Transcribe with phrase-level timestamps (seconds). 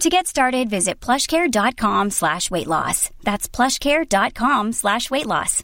[0.00, 3.10] To get started, visit plushcare.com slash weight loss.
[3.24, 5.62] That's plushcare.com slash weight loss.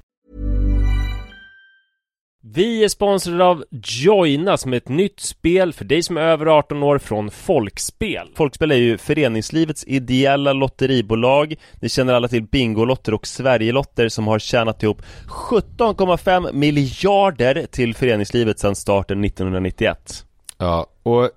[2.45, 6.46] Vi är sponsrade av Joina som är ett nytt spel för dig som är över
[6.46, 8.30] 18 år från Folkspel.
[8.34, 11.54] Folkspel är ju föreningslivets ideella lotteribolag.
[11.74, 18.59] Ni känner alla till Bingolotter och Sverigelotter som har tjänat ihop 17,5 miljarder till föreningslivet
[18.59, 20.26] sedan starten 1991.
[20.59, 21.30] Ja, och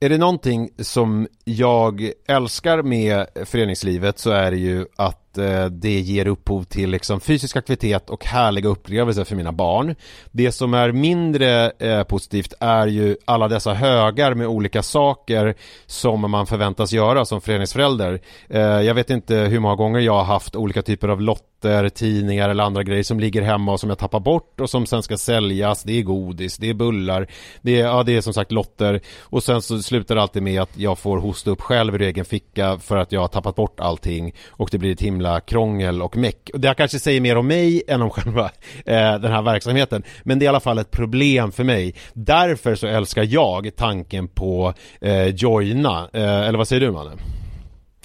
[0.00, 6.00] är det någonting som jag älskar med föreningslivet så är det ju att eh, det
[6.00, 9.94] ger upphov till liksom fysisk aktivitet och härliga upplevelser för mina barn.
[10.32, 15.54] Det som är mindre eh, positivt är ju alla dessa högar med olika saker
[15.86, 18.20] som man förväntas göra som föreningsförälder.
[18.48, 22.48] Eh, jag vet inte hur många gånger jag har haft olika typer av lotter, tidningar
[22.48, 25.16] eller andra grejer som ligger hemma och som jag tappar bort och som sen ska
[25.16, 25.82] säljas.
[25.82, 27.26] Det är godis, det är bullar,
[27.62, 30.62] det är, ja, det är som sagt lotter och sen så slutar det alltid med
[30.62, 33.80] att jag får hosta upp själv ur egen ficka för att jag har tappat bort
[33.80, 36.50] allting och det blir ett himla krångel och meck.
[36.54, 38.44] Det kanske säger mer om mig än om själva
[38.84, 41.94] eh, den här verksamheten men det är i alla fall ett problem för mig.
[42.12, 47.12] Därför så älskar jag tanken på eh, joina, eh, eller vad säger du Manne?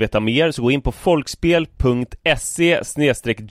[0.00, 2.80] veta mer så gå in på folkspel.se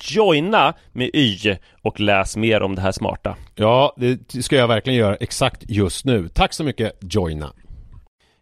[0.02, 3.36] joina med y och läs mer om det här smarta.
[3.56, 6.30] Ja, det ska jag verkligen göra exakt just nu.
[6.30, 7.54] Tack så mycket Joina.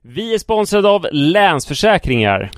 [0.01, 2.51] Vi är sponsrade av Länsförsäkringar.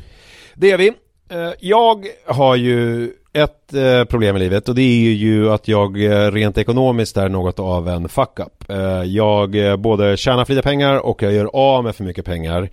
[0.55, 0.93] Det är vi.
[1.31, 6.03] Eh, jag har ju ett eh, problem i livet och det är ju att jag
[6.03, 8.63] eh, rent ekonomiskt är något av en fuck-up.
[9.05, 12.69] Jag både tjänar för lite pengar och jag gör av med för mycket pengar.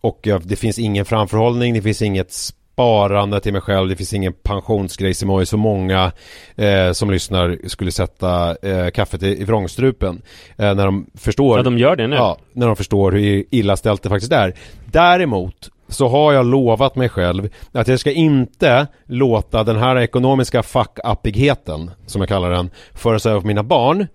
[0.00, 2.32] Och det finns ingen framförhållning, det finns inget
[2.76, 6.12] sparande till mig själv, det finns ingen pensionsgrej som är så många
[6.56, 10.22] eh, som lyssnar skulle sätta eh, kaffet i, i vrångstrupen.
[10.56, 11.58] Eh, när de förstår.
[11.58, 12.16] Ja, de gör det nu.
[12.16, 14.54] Ja, när de förstår hur illa ställt det faktiskt är.
[14.84, 20.62] Däremot så har jag lovat mig själv att jag ska inte låta den här ekonomiska
[20.62, 24.06] fuck-uppigheten, som jag kallar den, föras över på mina barn.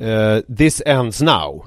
[0.00, 1.66] Uh, this ends now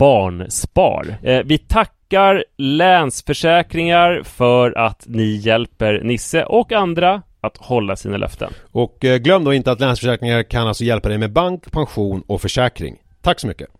[0.00, 1.16] Barnspar.
[1.22, 8.16] Eh, vi tackar tackar Länsförsäkringar för att ni hjälper Nisse och andra att hålla sina
[8.16, 8.52] löften.
[8.72, 12.40] Och eh, glöm då inte att Länsförsäkringar kan alltså hjälpa dig med bank, pension och
[12.40, 12.96] försäkring.
[13.22, 13.79] Tack så mycket!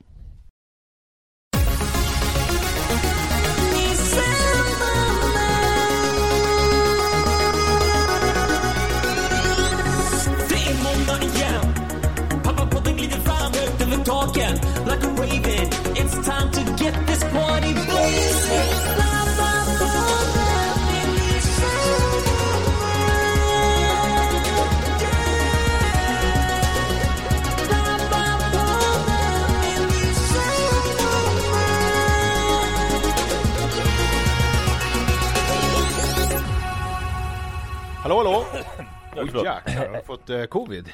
[39.21, 40.93] Oj jäklar, har fått eh, covid?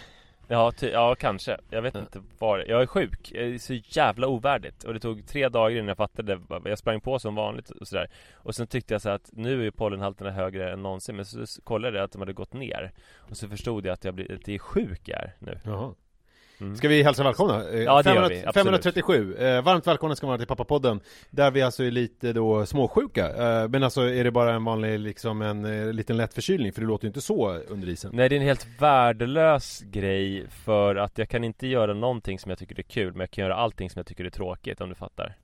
[0.49, 1.58] Ja, ty, ja kanske.
[1.70, 3.31] Jag vet inte var Jag är sjuk.
[3.32, 4.84] Det är så jävla ovärdigt.
[4.84, 6.40] Och det tog tre dagar innan jag fattade.
[6.64, 8.11] Jag sprang på som vanligt och sådär.
[8.34, 11.17] Och sen tyckte jag så att nu är pollenhalterna högre än någonsin.
[11.17, 12.93] Men så, så kollade jag att de hade gått ner.
[13.17, 15.61] Och så förstod jag att jag blir, att det är sjuk jag är nu.
[15.64, 15.94] Jaha.
[16.61, 16.76] Mm.
[16.76, 17.69] Ska vi hälsa välkomna?
[17.70, 18.47] Eh, ja, det 500, gör vi.
[18.47, 18.55] Absolut.
[18.55, 19.37] 537.
[19.37, 21.00] Eh, varmt välkomna ska man vara till Pappapodden.
[21.31, 23.29] Där vi alltså är lite då småsjuka.
[23.29, 26.73] Eh, men alltså är det bara en vanlig, liksom en eh, liten lätt förkylning?
[26.73, 28.11] För det låter ju inte så under isen.
[28.14, 30.47] Nej, det är en helt värdelös grej.
[30.50, 33.12] För att jag kan inte göra någonting som jag tycker är kul.
[33.12, 35.37] Men jag kan göra allting som jag tycker är tråkigt, om du fattar.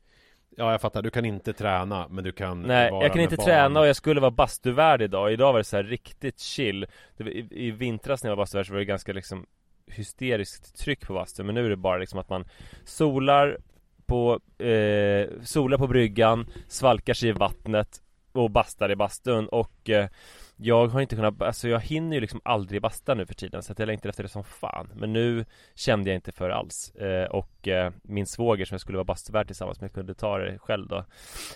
[0.57, 1.03] Ja, jag fattar.
[1.03, 3.47] Du kan inte träna, men du kan Nej, jag kan inte barn.
[3.47, 5.33] träna och jag skulle vara bastuvärd idag.
[5.33, 6.87] Idag var det så riktigt chill.
[7.17, 9.47] Var, i, I vintras när jag var bastuvärd så var det ganska liksom
[9.93, 12.45] hysteriskt tryck på bastun Men nu är det bara liksom att man
[12.85, 13.59] solar
[14.07, 18.03] på, eh, solar på bryggan, svalkar sig i vattnet
[18.33, 20.09] och bastar i bastun och eh,
[20.57, 23.73] jag har inte kunnat, alltså jag hinner ju liksom aldrig basta nu för tiden så
[23.73, 24.89] att jag längtar efter det som fan.
[24.95, 25.45] Men nu
[25.75, 29.47] kände jag inte för alls eh, och eh, min svåger som jag skulle vara bastuvärd
[29.47, 31.05] tillsammans med kunde ta det själv då.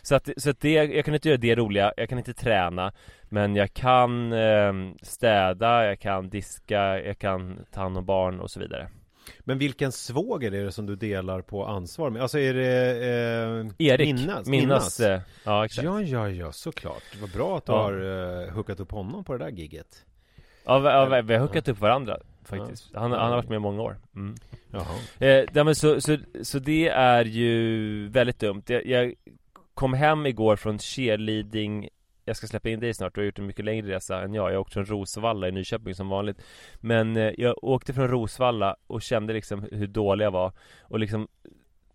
[0.03, 2.93] Så att, så att det, jag kan inte göra det roliga, jag kan inte träna
[3.37, 4.73] men jag kan eh,
[5.03, 8.89] städa, jag kan diska, jag kan ta hand om barn och så vidare.
[9.41, 12.23] Men vilken svåger är det som du delar på ansvar med?
[12.23, 12.91] Alltså är det
[13.79, 14.49] eh, Erik, Minnas?
[14.49, 15.01] Minnas?
[15.01, 15.85] eh, ja exakt.
[15.85, 17.03] Ja, ja, ja, såklart.
[17.21, 17.83] Vad bra att du ja.
[17.83, 20.05] har uh, hookat upp honom på det där giget
[20.65, 22.91] Ja, vi, ja, vi har hookat upp varandra faktiskt.
[22.95, 23.97] Han, han, har varit med i många år.
[24.15, 24.35] Mm.
[24.71, 25.29] Jaha.
[25.31, 28.63] Eh, men så, så, så det är ju väldigt dumt.
[28.67, 29.15] Jag, jag
[29.75, 31.89] kom hem igår från cheerleading
[32.27, 34.53] jag ska släppa in dig snart, du har gjort en mycket längre resa än jag.
[34.53, 36.43] Jag åkte från Rosvalla i Nyköping som vanligt.
[36.81, 40.53] Men eh, jag åkte från Rosvalla och kände liksom hur dålig jag var
[40.83, 41.29] Och liksom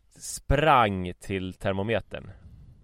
[0.10, 2.32] sprang till termometern.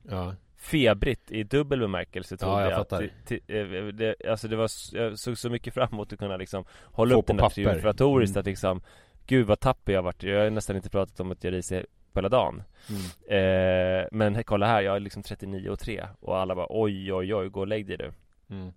[0.09, 0.35] Ja.
[0.57, 2.77] Febrigt i dubbel bemärkelse trodde ja, jag, jag.
[2.77, 2.97] fattar.
[2.99, 6.37] Till, till, eh, det, Alltså det var, jag såg så mycket fram emot att kunna
[6.37, 8.39] liksom Hålla Få upp den där triumfatoriskt mm.
[8.39, 8.81] att liksom
[9.27, 10.23] Gud vad tappig jag varit.
[10.23, 14.01] Jag har nästan inte pratat om att jag riser på hela dagen mm.
[14.01, 17.35] eh, Men kolla här, jag är liksom 39 och 3 Och alla bara oj oj
[17.35, 18.11] oj, gå och lägg dig du
[18.49, 18.71] mm.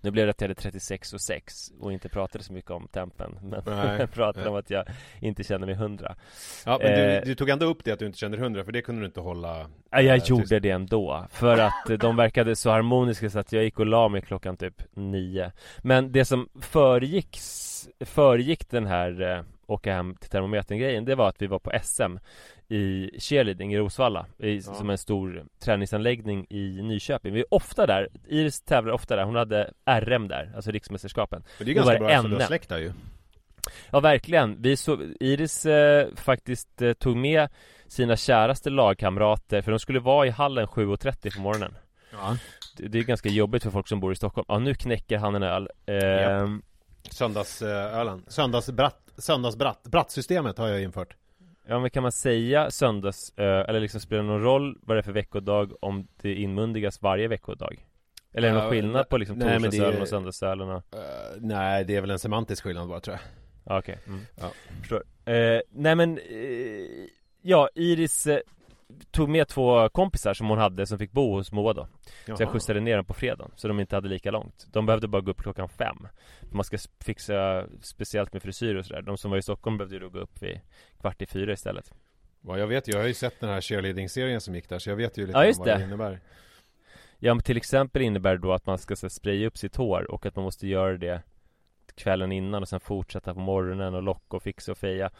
[0.00, 2.88] Nu blev det att jag hade 36 och 6 och inte pratade så mycket om
[2.88, 3.62] tempen Men
[3.98, 4.84] jag pratade om att jag
[5.20, 6.16] inte kände mig 100
[6.66, 8.72] Ja men eh, du, du, tog ändå upp det att du inte kände 100 för
[8.72, 10.62] det kunde du inte hålla Ja jag äh, gjorde tyst.
[10.62, 14.22] det ändå För att de verkade så harmoniska så att jag gick och la mig
[14.22, 17.38] klockan typ 9 Men det som föregick,
[18.00, 22.16] föregick den här eh, åka hem till termometern-grejen Det var att vi var på SM
[22.68, 24.60] i cheerleading i Rosvalla i, ja.
[24.60, 27.34] Som en stor träningsanläggning i Nyköping.
[27.34, 31.44] Vi är ofta där, Iris tävlar ofta där, hon hade RM där, alltså riksmästerskapen.
[31.58, 32.92] Men det är ganska bra eftersom du har släkt där ju.
[33.90, 37.48] Ja verkligen, vi så, Iris eh, faktiskt eh, tog med
[37.86, 41.74] sina käraste lagkamrater För de skulle vara i hallen 7.30 på morgonen.
[42.12, 42.36] Ja.
[42.76, 44.44] Det, det är ganska jobbigt för folk som bor i Stockholm.
[44.48, 45.68] Ja nu knäcker han en öl.
[45.86, 46.64] Eh, yep.
[47.10, 51.16] Söndagsölen, söndagsbratt, söndagsbratt, brattsystemet har jag infört
[51.66, 55.02] Ja men kan man säga söndags, eller liksom spelar det någon roll vad det är
[55.02, 57.86] för veckodag om det inmundigas varje veckodag?
[58.32, 60.68] Eller är det någon skillnad på liksom torsdagsölen och söndagsölen?
[60.68, 60.80] Uh,
[61.38, 64.12] nej, det är väl en semantisk skillnad bara tror jag Okej, okay.
[64.14, 64.26] mm.
[64.40, 64.50] ja.
[64.80, 67.06] förstår uh, Nej men, uh,
[67.42, 68.28] ja Iris
[69.10, 71.88] tog med två kompisar som hon hade som fick bo hos Moa då.
[72.26, 72.36] Jaha.
[72.36, 74.66] Så jag skjutsade ner dem på fredagen Så de inte hade lika långt.
[74.72, 76.08] De behövde bara gå upp klockan fem.
[76.52, 79.02] Man ska fixa speciellt med frisyr och sådär.
[79.02, 80.60] De som var i Stockholm behövde ju då gå upp vid
[81.00, 81.92] kvart i fyra istället.
[82.46, 84.90] Ja jag vet ju, jag har ju sett den här cheerleading-serien som gick där Så
[84.90, 85.78] jag vet ju lite ja, just vad det.
[85.78, 85.84] det.
[85.84, 86.20] innebär.
[87.18, 90.10] Ja men till exempel innebär det då att man ska så, spraya upp sitt hår
[90.10, 91.22] och att man måste göra det
[91.96, 95.10] kvällen innan och sen fortsätta på morgonen och locka och fixa och feja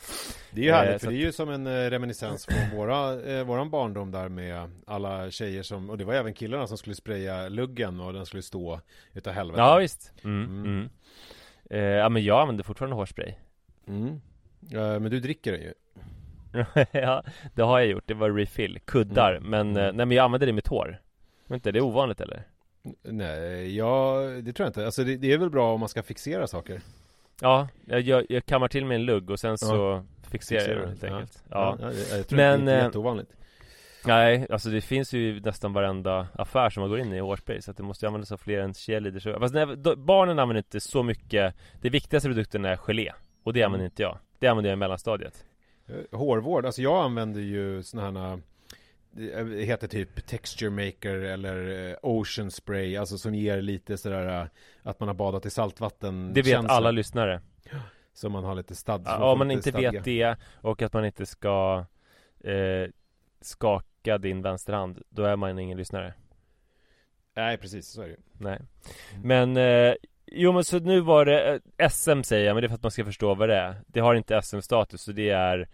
[0.51, 3.23] Det är ju härligt, eh, för det är ju som en eh, reminiscens från våra,
[3.23, 6.97] eh, våran barndom där med alla tjejer som, och det var även killarna som skulle
[6.97, 8.81] spraya luggen och den skulle stå
[9.13, 10.65] utav helvete Ja visst mm, mm.
[10.65, 10.89] Mm.
[11.71, 13.35] Eh, Ja men jag använder fortfarande hårspray
[13.89, 14.21] mm.
[14.61, 15.75] Ja, men du dricker den ju
[16.93, 19.51] Ja, det har jag gjort, det var refill, kuddar, mm.
[19.51, 21.01] men, eh, nej men jag använder det i mitt hår
[21.47, 22.47] Vänta, det är ovanligt eller?
[23.03, 24.85] Nej, ja, det tror jag inte.
[24.85, 26.81] Alltså det, det, är väl bra om man ska fixera saker.
[27.41, 30.05] Ja, jag, jag, jag kammar till mig en lugg och sen så ja.
[30.31, 31.43] fixerar jag det helt enkelt.
[31.51, 31.87] Ja, ja.
[31.87, 33.31] jag, jag tror Men, inte det är eh, jätteovanligt.
[34.07, 37.63] Nej, alltså det finns ju nästan varenda affär som man går in i i hårspray
[37.63, 40.81] Så att det måste ju användas av fler än cheerleaders Fast nej, barnen använder inte
[40.81, 43.13] så mycket Det viktigaste produkten är gelé
[43.43, 43.91] Och det använder mm.
[43.93, 45.45] inte jag Det använder jag i mellanstadiet
[45.87, 48.41] eh, Hårvård, alltså jag använder ju såna här
[49.17, 54.47] det heter typ texture maker eller eh, ocean spray, alltså som ger lite sådär eh,
[54.83, 56.75] att man har badat i saltvatten Det vet känsla.
[56.75, 57.41] alla lyssnare.
[58.13, 59.91] Så man har lite stad Ja, om man inte stadga.
[59.91, 61.85] vet det och att man inte ska
[62.45, 62.91] eh,
[63.41, 66.15] skaka din vänsterhand, då är man ingen lyssnare.
[67.37, 68.61] Nej, precis, så är det Nej.
[69.23, 69.95] Men eh,
[70.27, 72.83] jo men så nu var det eh, SM säger jag, men det är för att
[72.83, 73.81] man ska förstå vad det är.
[73.87, 75.69] Det har inte SM-status, så det är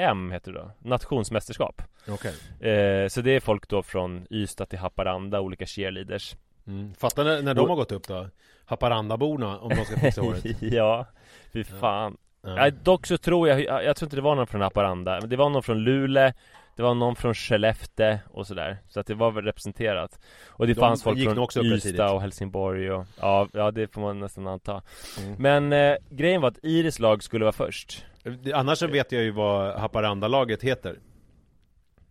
[0.00, 2.34] NM heter det då, nationsmästerskap Okej
[2.70, 6.94] eh, Så det är folk då från Ystad till Haparanda, olika cheerleaders mm.
[6.94, 8.28] Fattar när, när de har gått upp då?
[8.64, 11.06] Haparandaborna, om de ska fixa håret Ja,
[11.52, 12.54] fy fan ja.
[12.54, 15.30] Nej, dock så tror jag, jag, jag tror inte det var någon från Haparanda Men
[15.30, 16.32] det var någon från Luleå
[16.76, 20.20] Det var någon från Skellefteå och sådär Så att det var väl representerat.
[20.48, 21.84] Och det De fanns folk från också tidigt.
[21.84, 24.82] Ystad och Helsingborg och Ja, ja det får man nästan anta.
[25.20, 25.34] Mm.
[25.38, 28.04] Men eh, grejen var att Iris lag skulle vara först.
[28.22, 30.98] Det- Annars så vet jag ju vad Haparanda-laget heter.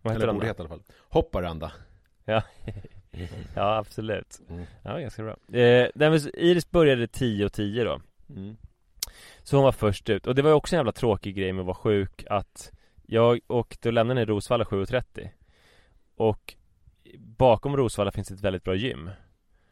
[0.02, 0.82] Vad heter Eller de borde heta i alla fall.
[1.08, 1.72] Hopparanda.
[2.24, 2.42] Ja,
[3.54, 4.40] ja absolut.
[4.48, 4.64] Mm.
[4.82, 5.58] Ja, ganska bra.
[5.60, 8.00] Eh, men Iris började 10 och 10 då.
[8.28, 8.56] Mm.
[9.42, 10.26] Så hon var först ut.
[10.26, 12.72] Och det var ju också en jävla tråkig grej med att vara sjuk att
[13.12, 15.28] Jag åkte och lämnade ner Rosvalla 7.30
[16.16, 16.54] Och
[17.18, 19.10] Bakom Rosvalla finns ett väldigt bra gym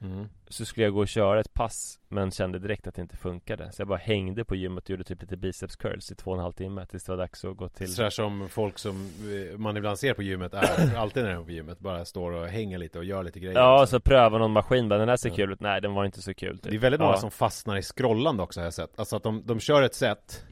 [0.00, 0.28] Mm.
[0.48, 3.72] Så skulle jag gå och köra ett pass Men kände direkt att det inte funkade
[3.72, 6.36] Så jag bara hängde på gymmet och gjorde typ lite biceps curls i två och
[6.36, 9.10] en halv timme Tills det var dags att gå till Sådär som folk som
[9.52, 12.32] eh, man ibland ser på gymmet är alltid när de är på gymmet Bara står
[12.32, 14.00] och hänger lite och gör lite grejer Ja, liksom.
[14.00, 15.34] så pröva någon maskin bara, den här ser Ja.
[15.36, 16.70] kul ut Nej, den var inte så kul typ.
[16.70, 17.18] Det är väldigt många ja.
[17.18, 20.44] som fastnar i scrollande också har jag sett Alltså att de, de kör ett set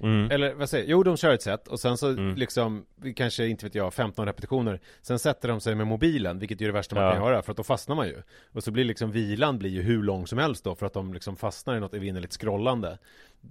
[0.00, 0.30] mm.
[0.30, 0.90] Eller vad säger jag?
[0.90, 2.34] Jo de kör ett set och sen så Mm.
[2.34, 6.66] liksom Kanske inte vet jag 15 repetitioner Sen sätter de sig med mobilen Vilket är
[6.66, 7.12] det värsta man Ja.
[7.12, 9.82] kan göra För att då fastnar man ju Och så blir liksom vilan blir ju
[9.82, 12.98] hur lång som helst då För att de liksom fastnar i något evinnerligt scrollande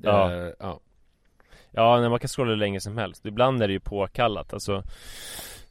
[0.01, 0.34] Ja.
[0.34, 0.79] Eh, ja.
[1.72, 4.84] Ja, nej, man kan scrolla hur länge som helst Ibland är det ju påkallat Alltså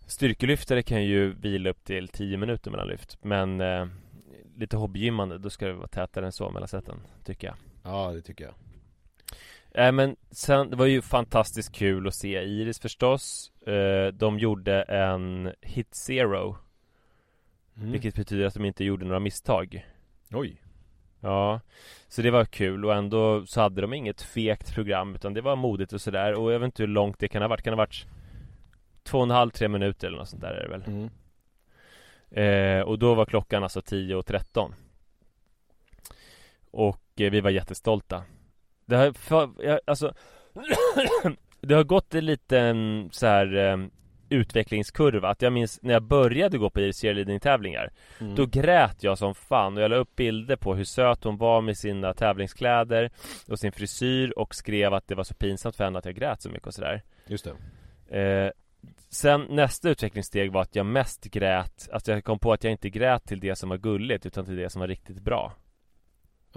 [0.07, 3.87] Styrkelyftare kan ju vila upp till 10 minuter mellan lyft Men eh,
[4.57, 8.23] Lite hobbygymmande, då ska det vara tätare än så mellan sätten Tycker jag ja det
[8.23, 8.55] tycker jag
[9.79, 13.53] äh, men sen, det var ju fantastiskt kul att se Iris förstås.
[13.67, 16.57] Eh, De gjorde en Hit Zero.
[17.77, 17.93] Mm.
[17.93, 19.87] Vilket betyder att de inte gjorde några misstag.
[20.33, 20.63] Oj.
[21.21, 21.61] Ja,
[22.09, 22.85] så det var kul.
[22.85, 26.35] Och ändå så hade de inget fegt program utan det var modigt och sådär.
[26.35, 28.07] Och jag vet inte hur långt det kan ha varit, kan det ha varit
[29.03, 30.83] Två och en halv, tre minuter eller något sånt där är det väl.
[30.87, 31.11] Mm.
[32.31, 34.75] eh, Och då var klockan alltså 10 och 13
[36.71, 38.23] Och eh, vi var jättestolta
[38.89, 40.15] Det har, för, jag, alltså
[41.61, 43.77] Det har gått en liten så här eh,
[44.29, 45.29] utvecklingskurva.
[45.29, 47.91] Att jag minns när jag började gå på Iris cheerleading-tävlingar
[48.21, 48.35] Mm.
[48.35, 51.61] Då grät jag som fan och jag la upp bilder på hur söt hon var
[51.61, 53.11] med sina tävlingskläder
[53.49, 56.43] och sin frisyr och skrev att det var så pinsamt för henne att jag grät
[56.43, 57.03] så mycket och sådär.
[57.27, 57.49] Just
[58.09, 58.19] det.
[58.19, 58.51] Eh,
[59.11, 62.91] Sen nästa utvecklingssteg var att jag mest grät Alltså jag kom på att jag inte
[62.91, 65.53] grät till det som var gulligt utan till det som var riktigt bra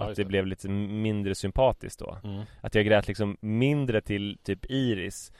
[0.04, 2.18] Ja, Att det blev lite mindre sympatiskt då.
[2.24, 2.42] Mm.
[2.60, 5.32] Att jag grät liksom mindre till typ Iris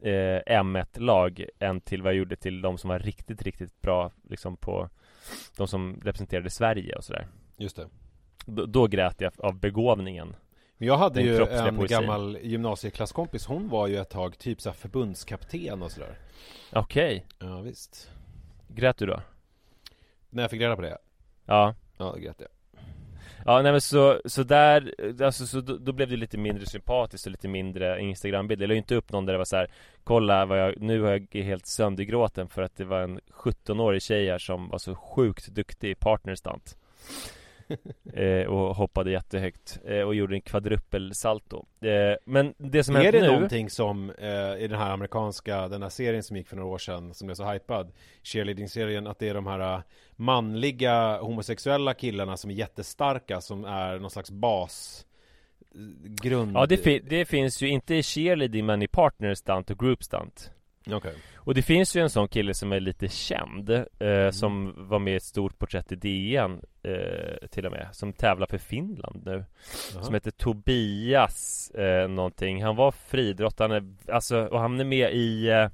[0.00, 4.56] eh, M1-lag än till vad jag gjorde till de som var riktigt, riktigt bra liksom
[4.56, 4.88] på
[5.56, 7.26] De som representerade Sverige och sådär.
[7.56, 7.88] Just det.
[8.46, 10.36] Då, då grät jag av begåvningen.
[10.76, 12.00] Men jag hade ju en poesin.
[12.00, 13.46] gammal gymnasieklasskompis.
[13.46, 16.18] Hon var ju ett tag typ såhär förbundskapten och sådär.
[16.72, 18.10] Okej, Ja visst.
[18.68, 19.20] Grät du då?
[20.30, 20.98] När jag fick reda på det?
[21.44, 21.74] Ja.
[21.98, 22.48] Ja, det grät jag
[23.44, 26.66] Ja nej men så, så där, eh, alltså så då, då blev det lite mindre
[26.66, 28.62] sympatiskt och lite mindre instagrambilder.
[28.62, 29.70] Jag la ju inte upp någon där det var så här
[30.04, 34.30] Kolla vad jag, nu har jag helt söndergråten för att det var en 17-årig tjej
[34.30, 36.76] här som var så sjukt duktig i partnerstunt
[38.14, 43.20] eh, Och hoppade jättehögt eh, och gjorde en kvadruppelsalto eh, Men det som Är det
[43.20, 46.68] nu någonting som eh, i den här amerikanska, den här serien som gick för några
[46.70, 49.80] år sedan som är så hypad Cheerleading-serien, att det är de här eh,
[50.16, 55.06] manliga homosexuella killarna som är jättestarka som är någon slags bas
[55.74, 55.80] eh,
[56.22, 60.50] grund Ja det, fi- det finns ju inte i cheerleading men i partnerstunt och groupstunt
[60.90, 64.32] Okej Och det finns ju en sån kille som är lite känd eh, Mm.
[64.32, 68.46] Som var med i ett stort porträtt i DN eh, Till och med Som tävlar
[68.46, 69.44] för Finland nu
[69.94, 70.02] Jaha.
[70.02, 75.68] Som heter Tobias eh, någonting Han var friidrottare alltså, Och han är med i eh,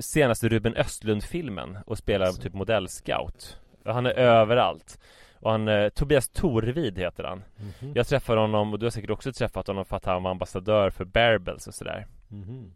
[0.00, 2.42] Senaste Ruben Östlund-filmen Och spelar Alltså.
[2.42, 4.98] typ modellscout Han är överallt
[5.40, 7.92] och han, eh, Tobias Torvid heter han Mhm.
[7.94, 10.90] Jag träffade honom och du har säkert också träffat honom för att han var ambassadör
[10.90, 12.74] för Bearbells och sådär Mhm.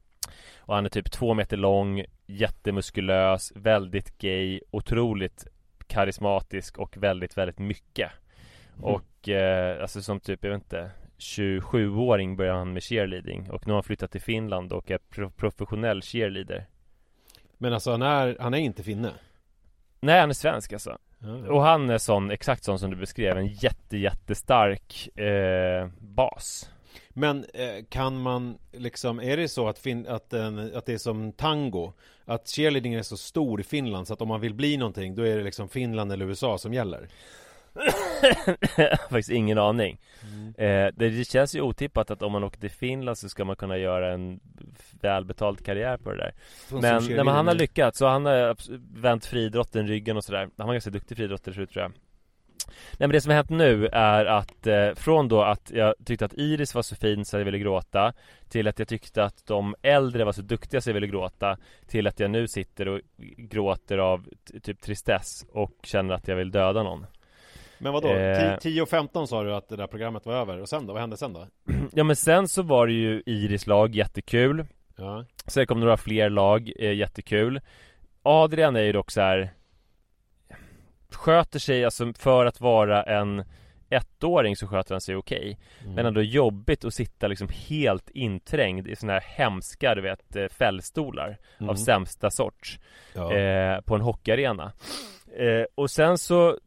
[0.58, 5.46] Och han är typ två meter lång, jättemuskulös, väldigt gay, otroligt
[5.86, 8.10] karismatisk och väldigt, väldigt mycket.
[8.72, 8.84] Mm.
[8.84, 13.72] Och eh, alltså som typ, jag vet inte 27-åring började han med cheerleading och nu
[13.72, 16.66] har han flyttat till Finland och är pro- professionell cheerleader.
[17.58, 19.12] Men alltså han är, han är inte finne?
[20.00, 20.98] Nej, han är svensk alltså.
[21.18, 21.52] Ja.
[21.52, 26.70] Och han är sån, exakt sån som du beskrev, en jätte, jättestark eh, bas.
[27.10, 30.98] Men eh, kan man liksom, är det så att, fin- att, en, att det är
[30.98, 31.92] som tango?
[32.24, 35.22] Att cheerleading är så stor i Finland så att om man vill bli någonting då
[35.22, 37.08] är det liksom Finland eller USA som gäller?
[37.74, 37.82] jag
[38.90, 40.00] har faktiskt ingen aning.
[40.56, 43.76] Eh, det känns ju otippat att om man åker till Finland så ska man kunna
[43.76, 44.40] göra en
[45.00, 46.34] välbetald karriär på det där.
[46.68, 48.56] Från Men nej, men han har lyckats, så han har
[49.00, 50.48] vänt friidrotten ryggen och sådär.
[50.56, 51.92] Han var ganska duktig friidrottare förut tror jag
[52.68, 56.24] Nej men det som har hänt nu är att eh, från då att jag tyckte
[56.24, 58.12] att Iris var så fin så jag ville gråta
[58.48, 62.06] Till att jag tyckte att de äldre var så duktiga så jag ville gråta Till
[62.06, 63.00] att jag nu sitter och
[63.36, 64.26] gråter av
[64.62, 67.06] typ tristess och känner att jag vill döda någon
[67.78, 68.08] Men vadå?
[68.08, 68.58] Eh.
[68.58, 70.92] 10 och 15 sa du att det där programmet var över, och sen då?
[70.92, 71.46] Vad hände sen då?
[71.92, 76.30] Ja men sen så var det ju Iris lag, jättekul Ja, Sen kom några fler
[76.30, 77.60] lag, eh, jättekul
[78.22, 79.50] Adrian är ju dock så här
[81.14, 83.44] Sköter sig alltså för att vara en
[83.90, 85.94] ettåring så sköter han sig okej Mm.
[85.94, 90.48] Men ändå jobbigt att sitta liksom helt inträngd i såna här hemska du vet eh,
[90.48, 91.70] fällstolar Mm.
[91.70, 92.78] av sämsta sorts
[93.14, 93.32] ja.
[93.34, 94.72] eh, På en hockeyarena
[95.36, 96.58] eh, Och sen så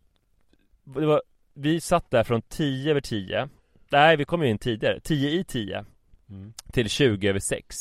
[0.84, 1.22] var,
[1.54, 3.50] Vi satt där från 10 över 10
[3.90, 5.86] Nej vi kom ju in tidigare, 10 i 10
[6.30, 6.54] Mm.
[6.74, 7.76] Till 20 över 6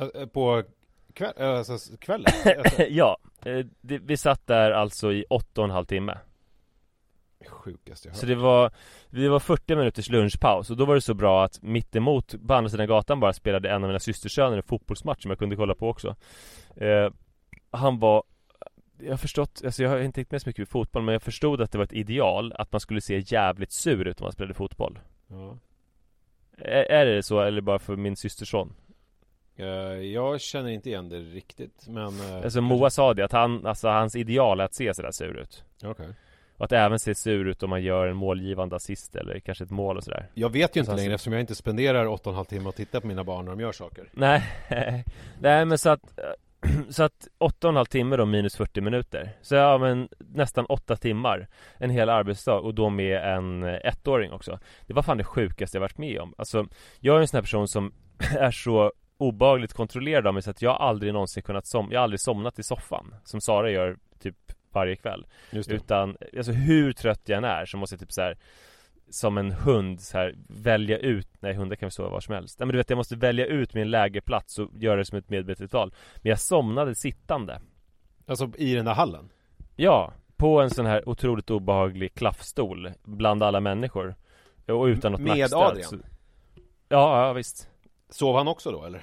[0.00, 0.62] Eh, På
[1.18, 2.32] kväll, eh, alltså kvällen?
[2.58, 6.18] Alltså, ja, eh, det, vi satt där alltså i åtta och en halv timme
[7.46, 8.70] sjukaste jag hört Så det var,
[9.10, 12.70] det var 40 minuters lunchpaus och då var det så bra att mittemot på andra
[12.70, 15.88] sidan gatan bara spelade en av mina systersöner en fotbollsmatch som jag kunde kolla på
[15.88, 16.16] också
[16.76, 17.10] eh,
[17.70, 18.22] Han var
[19.00, 21.22] jag har förstått, alltså jag har inte tänkt med så mycket i fotboll men jag
[21.22, 24.32] förstod att det var ett ideal att man skulle se jävligt sur ut om man
[24.32, 24.98] spelade fotboll
[25.28, 25.58] ja.
[26.58, 28.74] Är, är det så eller bara för min systerson?
[29.58, 29.66] Eh,
[30.12, 33.88] Jag känner inte igen det riktigt, men eh, Alltså Moa sa det, att han, alltså
[33.88, 35.64] hans ideal är att se sådär sur ut.
[35.84, 36.06] Okej.
[36.56, 39.70] Och att även se sur ut om man gör en målgivande assist eller kanske ett
[39.70, 40.26] mål och sådär.
[40.34, 43.06] Jag vet ju inte Alltså, längre eftersom jag inte spenderar 8,5 timmar och tittar på
[43.06, 44.08] mina barn när de gör saker.
[44.12, 44.42] Nej,
[45.40, 46.00] nej men så att
[46.90, 49.30] Så att 8,5 timme då minus 40 minuter.
[49.42, 51.48] Så ja men nästan 8 timmar
[51.78, 54.58] En hel arbetsdag och då med en eh, ettåring också.
[54.86, 56.34] Det var fan det sjukaste jag varit med om.
[56.38, 56.66] Alltså
[57.00, 57.92] Jag är en sån här person som
[58.38, 62.04] är så obehagligt kontrollerad av mig så att jag aldrig någonsin kunnat som Jag har
[62.04, 64.36] aldrig somnat i soffan Som Sara gör typ
[64.72, 65.26] varje kväll.
[65.52, 68.38] Utan, alltså hur trött jag än är så måste jag typ så här
[69.10, 72.58] Som en hund så här välja ut Nej hundar kan väl sova var som helst.
[72.58, 75.30] Nej men du vet jag måste välja ut min lägerplats och göra det som ett
[75.30, 75.94] medvetet val.
[76.16, 77.60] Men jag somnade sittande.
[78.26, 79.28] Alltså i den där hallen?
[79.76, 84.14] Ja, på en sån här otroligt obehaglig klaffstol Bland alla människor.
[84.66, 85.88] Och utan något Med nackstöd Adrian?
[85.88, 85.96] så...
[86.88, 87.68] Ja, ja visst
[88.10, 89.02] Sov han också då eller?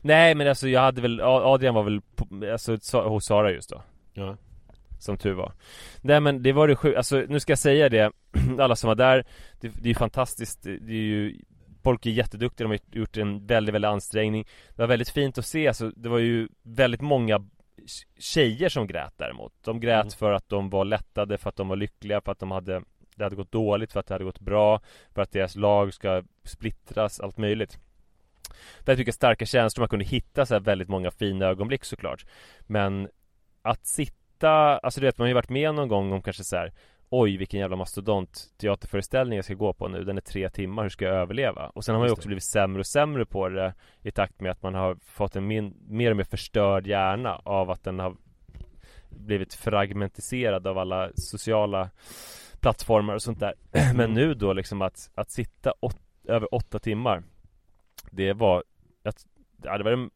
[0.00, 3.82] Nej men alltså jag hade väl Adrian var väl på, alltså, hos Sara just då.
[4.12, 4.36] Ja.
[4.98, 5.52] Som tur var.
[6.00, 8.12] Nej men det var det sjukt, alltså nu ska jag säga det
[8.58, 9.24] Alla som var där
[9.60, 11.40] Det, det är ju fantastiskt Det är ju
[11.82, 14.46] Folk är jätteduktiga, de har gjort en väldigt, väldigt ansträngning.
[14.68, 17.46] Det var väldigt fint att se, alltså det var ju väldigt många
[18.18, 19.52] Tjejer som grät däremot.
[19.64, 20.10] De grät Mm.
[20.10, 22.82] för att de var lättade, för att de var lyckliga, för att de hade
[23.16, 24.80] Det hade gått dåligt, för att det hade gått bra
[25.14, 27.78] För att deras lag ska splittras, allt möjligt
[28.84, 31.84] Det här tycker jag starka känslor, man kunde hitta så här väldigt många fina ögonblick
[31.84, 32.26] såklart.
[32.66, 33.08] Men
[33.62, 36.56] Att sitta, alltså du vet man har ju varit med någon gång om kanske så
[36.56, 36.72] här
[37.08, 40.04] Oj vilken jävla mastodont teaterföreställning jag ska gå på nu.
[40.04, 41.66] Den är tre timmar, hur ska jag överleva?
[41.74, 44.52] Och sen har man ju också blivit sämre och sämre på det I takt med
[44.52, 48.16] att man har fått en min, mer och mer förstörd hjärna Av att den har
[49.08, 51.90] Blivit fragmentiserad av alla sociala
[52.60, 53.54] Plattformar och sånt där.
[53.94, 57.22] Men nu då liksom att, att sitta åt, över åtta timmar
[58.10, 58.64] Det var
[59.04, 59.26] att,
[59.62, 60.10] ja, det var det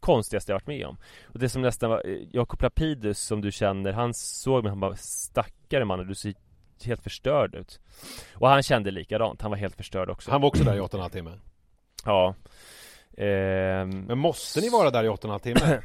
[0.00, 0.96] konstigaste jag varit med om.
[1.24, 4.80] Och det som nästan var, eh, Jakob Lapidus som du känner, han såg mig, han
[4.80, 6.34] bara Stackare mannen, du ser
[6.84, 7.80] helt förstörd ut.
[8.34, 10.30] Och han kände likadant, han var helt förstörd också.
[10.30, 11.30] Han var också där i 8,5 timme.
[12.04, 12.34] Ja.
[13.16, 15.60] Ehm, Men måste ni vara där i 8,5 timme?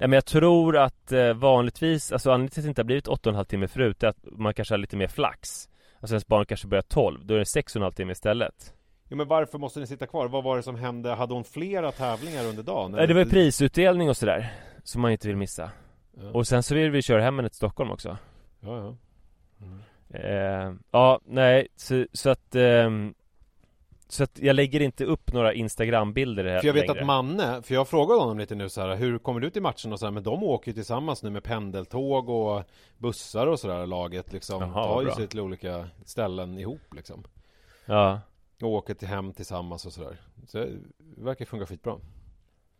[0.00, 3.08] Nej men jag tror att eh, vanligtvis, alltså anledningen till att det inte har blivit
[3.08, 5.68] 8,5 timme förut är att man kanske har lite mer flax.
[6.00, 8.74] Alltså ens barn kanske börjar 12, då är det 6,5 timme istället
[9.08, 10.28] Jo men varför måste ni sitta kvar?
[10.28, 11.10] Vad var det som hände?
[11.14, 12.92] Hade hon flera tävlingar under dagen?
[12.92, 14.52] Nej det var prisutdelning och sådär
[14.84, 15.70] Som man inte vill missa
[16.16, 18.16] Ja, Och sen så vill vi köra hem henne till Stockholm också
[18.60, 18.96] ja,
[20.10, 20.18] ja.
[20.18, 23.14] eh, Ja, nej, så, så att ehm,
[24.08, 27.00] Så att jag lägger inte upp några Instagram-bilder här För jag vet längre.
[27.00, 29.92] att Manne, för jag frågade honom lite nu så här, hur kommer du till matchen
[29.92, 32.62] och så här, men de åker ju tillsammans nu med pendeltåg och
[32.98, 37.24] bussar och sådär laget liksom, Jaha, tar ju sig till olika ställen ihop liksom.
[37.86, 38.20] Ja
[38.62, 40.16] Och åker till hem tillsammans och sådär.
[40.46, 40.68] Så det
[41.16, 41.96] verkar funka skitbra.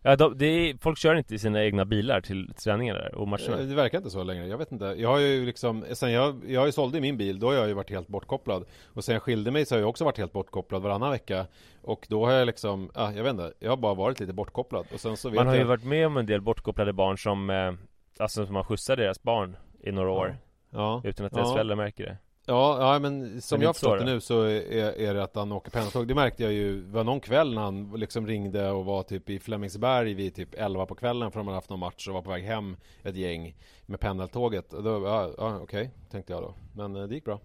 [0.02, 3.58] Ja, de, är, folk kör inte i sina egna bilar till träningarna där och matcherna
[3.58, 4.84] Eh, Det verkar inte så längre, jag vet inte.
[4.84, 7.68] Jag har ju liksom, sen jag, jag har ju sålde min bil, då har jag
[7.68, 8.64] ju varit helt bortkopplad.
[8.86, 11.46] Och sen jag skilde mig så har jag också varit helt bortkopplad varannan vecka.
[11.82, 14.86] Och då har jag liksom, ah, jag vet inte, jag har bara varit lite bortkopplad.
[14.94, 17.18] Och sen så vet Man har jag ju varit med om en del bortkopplade barn
[17.18, 17.72] som eh,
[18.18, 20.14] Alltså som har skjutsat deras barn i några Ja.
[20.20, 20.36] år
[20.70, 21.00] ja.
[21.04, 22.18] Utan att deras föräldrar märker det
[22.50, 25.70] Ja, ja men som jag förstått det nu så är, är, det att han åker
[25.70, 29.30] pendeltåg Det märkte jag ju, var någon kväll när han liksom ringde och var typ
[29.30, 32.22] i Flemingsberg vid typ 11 på kvällen för de hade haft någon match och var
[32.22, 33.54] på väg hem ett gäng
[33.86, 37.24] med pendeltåget och då, ja, ja okej, okay, tänkte jag då Men eh, det gick
[37.24, 37.40] bra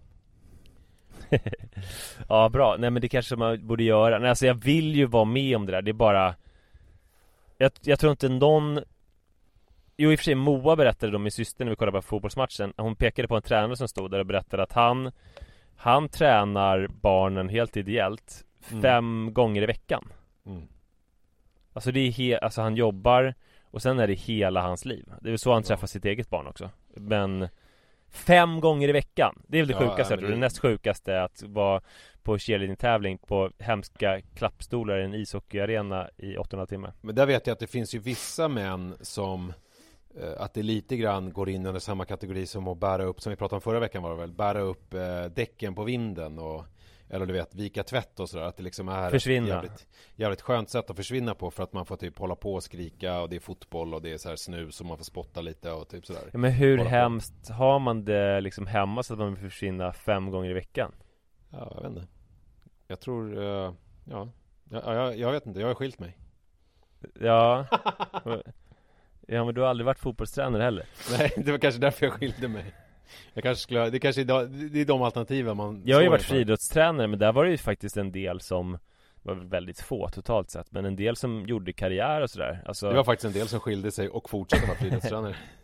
[2.28, 2.76] Ja, bra.
[2.78, 4.18] Nej men det kanske man borde göra.
[4.18, 5.82] Nej, alltså jag vill ju vara med om det där.
[5.82, 6.34] Det är bara
[7.58, 8.80] Jag, jag tror inte någon
[9.96, 12.72] Jo i och för sig Moa berättade då, min syster när vi kollade på fotbollsmatchen
[12.76, 15.12] Hon pekade på en tränare som stod där och berättade att han
[15.76, 18.82] Han tränar barnen helt ideellt mm.
[18.82, 20.08] Fem gånger i veckan
[20.46, 20.68] mm.
[21.72, 23.34] Alltså det är he- alltså han jobbar
[23.70, 26.46] Och sen är det hela hans liv Det är så han träffar sitt eget barn
[26.46, 27.48] också Men
[28.08, 30.16] Fem gånger i veckan Det är väl det ja, sjukaste.
[30.16, 30.28] Det...
[30.28, 31.80] det näst sjukaste är att vara
[32.22, 36.92] på cheerleading-tävling på hemska klappstolar i en ishockeyarena i 800 timmar.
[37.00, 39.52] Men där vet jag att det finns ju vissa män som
[40.36, 43.36] att det lite grann går in under samma kategori som att bära upp, som vi
[43.36, 46.64] pratade om förra veckan var det väl, bära upp eh, däcken på vinden och
[47.08, 48.44] eller du vet, vika tvätt och sådär.
[48.44, 49.46] Att det liksom är försvinna.
[49.46, 52.54] ett jävligt, jävligt skönt sätt att försvinna på för att man får typ hålla på
[52.54, 55.04] och skrika och det är fotboll och det är så här snus och man får
[55.04, 56.22] spotta lite och typ sådär.
[56.32, 60.30] Ja, men hur hemskt har man det liksom hemma så att man vill försvinna fem
[60.30, 60.92] gånger i veckan?
[61.50, 62.08] Ja, jag vet inte.
[62.86, 63.72] Jag tror, uh,
[64.04, 64.28] ja,
[64.70, 66.18] ja jag, jag vet inte, jag har skilt mig.
[67.20, 67.66] Ja.
[69.28, 70.84] ja men du har aldrig varit fotbollstränare heller.
[71.18, 72.64] Nej, det var kanske därför jag skilde mig.
[73.34, 76.22] Jag kanske skulle, det kanske är, det är de alternativen man Jag har ju varit
[76.22, 78.78] friidrottstränare men där var det ju faktiskt en del som
[79.22, 82.88] var väldigt få totalt sett Men en del som gjorde karriär och sådär alltså...
[82.88, 85.36] Det var faktiskt en del som skilde sig och fortsatte vara friidrottstränare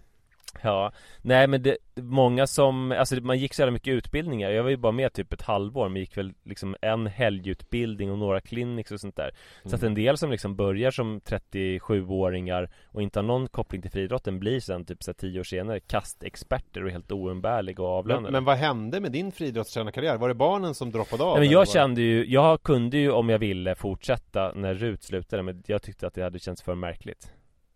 [0.62, 4.70] Ja, nej men det, många som, alltså man gick så jävla mycket utbildningar Jag var
[4.70, 8.92] ju bara med typ ett halvår men gick väl liksom en helgutbildning och några clinics
[8.92, 9.30] och sånt där
[9.62, 9.74] Så mm.
[9.74, 14.38] att en del som liksom börjar som 37-åringar och inte har någon koppling till friidrotten
[14.38, 18.44] blir sen typ så 10 år senare kastexperter och helt oumbärliga och avlönade men, men
[18.44, 20.16] vad hände med din friidrottstränarkarriär?
[20.16, 21.30] Var det barnen som droppade av?
[21.30, 25.42] Nej, men jag kände ju, jag kunde ju om jag ville fortsätta när RUT slutade
[25.42, 27.32] men jag tyckte att det hade känts för märkligt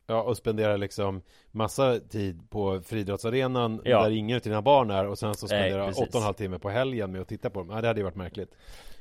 [0.06, 4.02] Ja, och spendera liksom massa tid på friidrottsarenan ja.
[4.02, 6.58] där ingen av dina barn är och sen så spendera åtta och en halv timme
[6.58, 7.70] på helgen med att titta på dem.
[7.70, 8.54] Ja, det hade ju varit märkligt.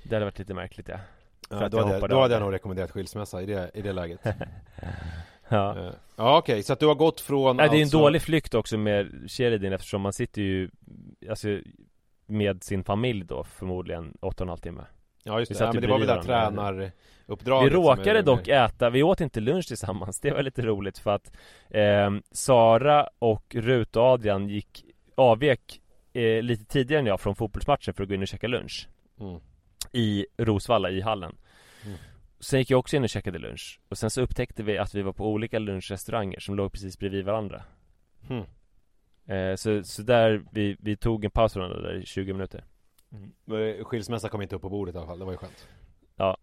[0.04, 1.00] Det hade varit lite märkligt, ja.
[1.50, 4.20] ja då, hade, då hade jag nog rekommenderat skilsmässa i det, i det läget.
[5.50, 5.76] ja.
[5.78, 7.98] Uh, ja, okej, okay, så att du har gått från Nej, det är en alltså...
[7.98, 10.70] dålig flykt också med Sheridan eftersom man sitter ju
[11.30, 11.48] Alltså
[12.26, 14.86] med sin familj då förmodligen åtta och en halv timme.
[15.24, 19.04] Ja just det, ja, men det var väl där tränaruppdraget Vi råkade dock äta, vi
[19.04, 21.38] åt inte lunch tillsammans Det var lite roligt för att
[21.70, 25.82] eh, Sara och Rut och Adrian gick Avvek
[26.14, 28.88] eh, lite tidigare än jag från fotbollsmatchen för att gå in och käka lunch.
[29.20, 29.40] Mm.
[29.92, 31.36] I Rosvalla i hallen.
[31.86, 31.98] Mm.
[32.40, 33.80] Sen gick jag också in och käkade lunch.
[33.90, 37.26] Och sen så upptäckte vi att vi var på olika lunchrestauranger som låg precis bredvid
[37.26, 37.64] varandra.
[38.30, 38.44] Mm.
[39.26, 42.64] eh, så, så där, vi, vi tog en paus från där i 20 minuter
[43.14, 43.84] Mm.
[43.84, 45.68] Skilsmässa kom inte upp på bordet i alla fall, det var ju skönt
[46.16, 46.38] Ja,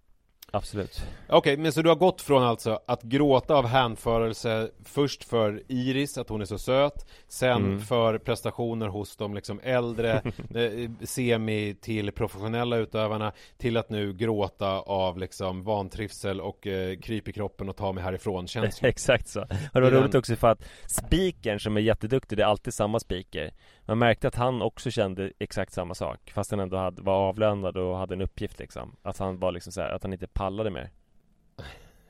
[0.53, 1.03] Absolut.
[1.29, 5.63] Okej, okay, men så du har gått från alltså att gråta av hänförelse Först för
[5.69, 7.81] Iris, att hon är så söt Sen mm.
[7.81, 10.13] för prestationer hos de liksom äldre
[10.55, 17.29] eh, Semi till professionella utövarna Till att nu gråta av liksom vantrivsel och eh, kryp
[17.29, 18.47] i kroppen och ta mig härifrån.
[18.47, 19.41] Känslor Exakt så.
[19.41, 23.01] Och det var roligt också för att Spikern som är jätteduktig, det är alltid samma
[23.01, 23.53] speaker.
[23.87, 27.77] Man märkte att han också kände exakt samma sak Fast han ändå hade, var avlönad
[27.77, 28.97] och hade en uppgift liksom.
[29.03, 30.91] Att han var liksom så här, att han inte pallade mer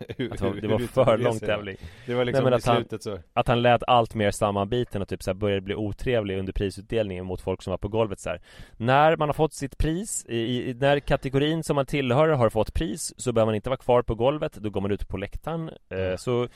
[0.17, 3.19] hur, att det var för lång tävling Det var liksom Nej, att, han, så.
[3.33, 7.27] att han lät allt mer sammanbiten och typ så här började bli otrevlig under prisutdelningen
[7.27, 8.41] mot folk som var på golvet så här.
[8.77, 12.75] När man har fått sitt pris, i, i, när kategorin som man tillhör har fått
[12.75, 15.71] pris Så behöver man inte vara kvar på golvet, då går man ut på läktaren
[15.89, 16.19] mm.
[16.19, 16.49] Så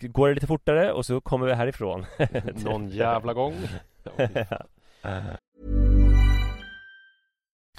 [0.00, 2.06] går det lite fortare och så kommer vi härifrån
[2.64, 3.54] Någon jävla gång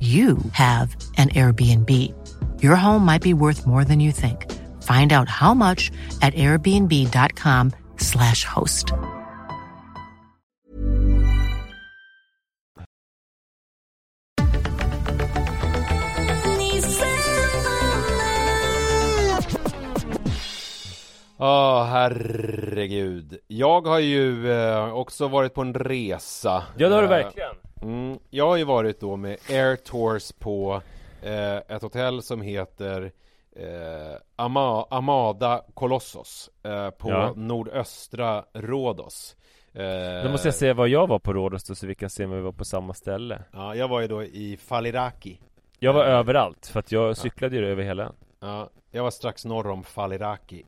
[0.00, 1.90] you have an Airbnb.
[2.62, 4.46] Your home might be worth more than you think.
[4.84, 5.90] Find out how much
[6.22, 8.92] at airbnb.com/slash host.
[21.38, 23.38] Ja, herregud.
[23.46, 26.64] Jag har ju eh, också varit på en resa.
[26.76, 30.32] Ja det har du Eh, verkligen Mm, jag har ju varit då med Air Tours
[30.32, 30.82] på
[31.22, 33.12] eh, ett hotell som heter
[33.56, 37.32] eh, Ama- Amada Kolossos eh, på Ja.
[37.36, 39.36] nordöstra Rhodos.
[39.72, 42.24] Eh, Då måste jag säga vad jag var på Rhodos då så vi kan se
[42.24, 45.40] om vi var på samma ställe Ja, jag var ju då i Faliraki.
[45.78, 46.12] Jag var Eh.
[46.14, 49.84] överallt för att jag cyklade ju över hela ön Ja, jag var strax norr om
[49.84, 50.64] Faliraki.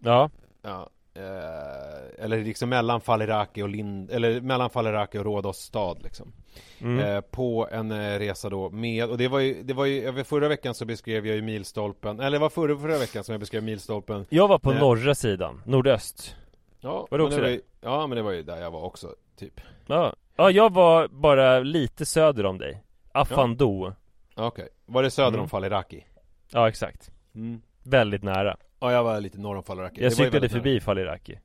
[0.00, 0.30] Ja,
[0.62, 6.32] Ja, eh, eller liksom mellan Faliraki och Lind, eller mellan Faliraki och Rhodos stad liksom.
[6.80, 6.98] mm.
[6.98, 10.48] Eh, på en eh, resa då med, och det var ju, det var ju, förra
[10.48, 13.62] veckan så beskrev jag ju milstolpen, eller det var förra, förra veckan som jag beskrev
[13.62, 14.26] milstolpen.
[14.28, 14.78] Jag var på Eh.
[14.80, 16.36] norra sidan, nordöst
[16.80, 17.52] Ja, Var du men också det det?
[17.52, 19.60] ju, Ja, men det var ju där jag var också, typ.
[19.86, 23.92] Ja, ja jag var bara lite söder om dig Afando
[24.34, 25.40] Ja, Okej, var det söder Mm.
[25.40, 26.04] om Faliraki?
[26.50, 27.62] Ja exakt Mm.
[27.82, 30.02] Väldigt nära Ja, jag var lite norr om Faliraki.
[30.02, 30.80] Jag cyklade förbi nära.
[30.80, 31.38] Faliraki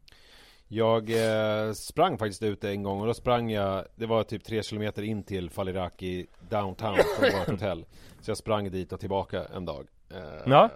[0.67, 4.63] Jag eh, sprang faktiskt ute en gång och då sprang jag Det var typ tre
[4.63, 7.85] kilometer in till Faliraki downtown från vårt hotell
[8.21, 10.17] Så jag sprang dit och tillbaka en dag eh,
[10.51, 10.69] Ja.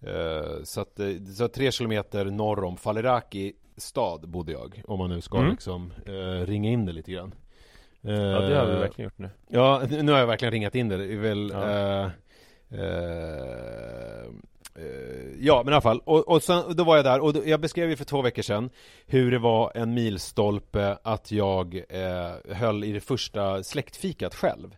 [0.00, 5.10] eh, Så att, eh, så tre kilometer norr om Faliraki stad bodde jag Om man
[5.10, 5.50] nu ska Mm.
[5.50, 7.34] liksom eh, ringa in det lite grann
[8.00, 10.88] Ja det har vi Eh, verkligen gjort nu Ja, nu har jag verkligen ringat in
[10.88, 10.96] det.
[10.96, 11.50] Det är väl...
[11.54, 12.10] Ja.
[14.78, 14.84] Eh,
[15.40, 16.00] ja, men i alla fall.
[16.04, 18.42] Och, och sen, då var jag där och då, jag beskrev ju för två veckor
[18.42, 18.70] sedan
[19.06, 24.76] hur det var en milstolpe att jag eh, höll i det första släktfikat själv.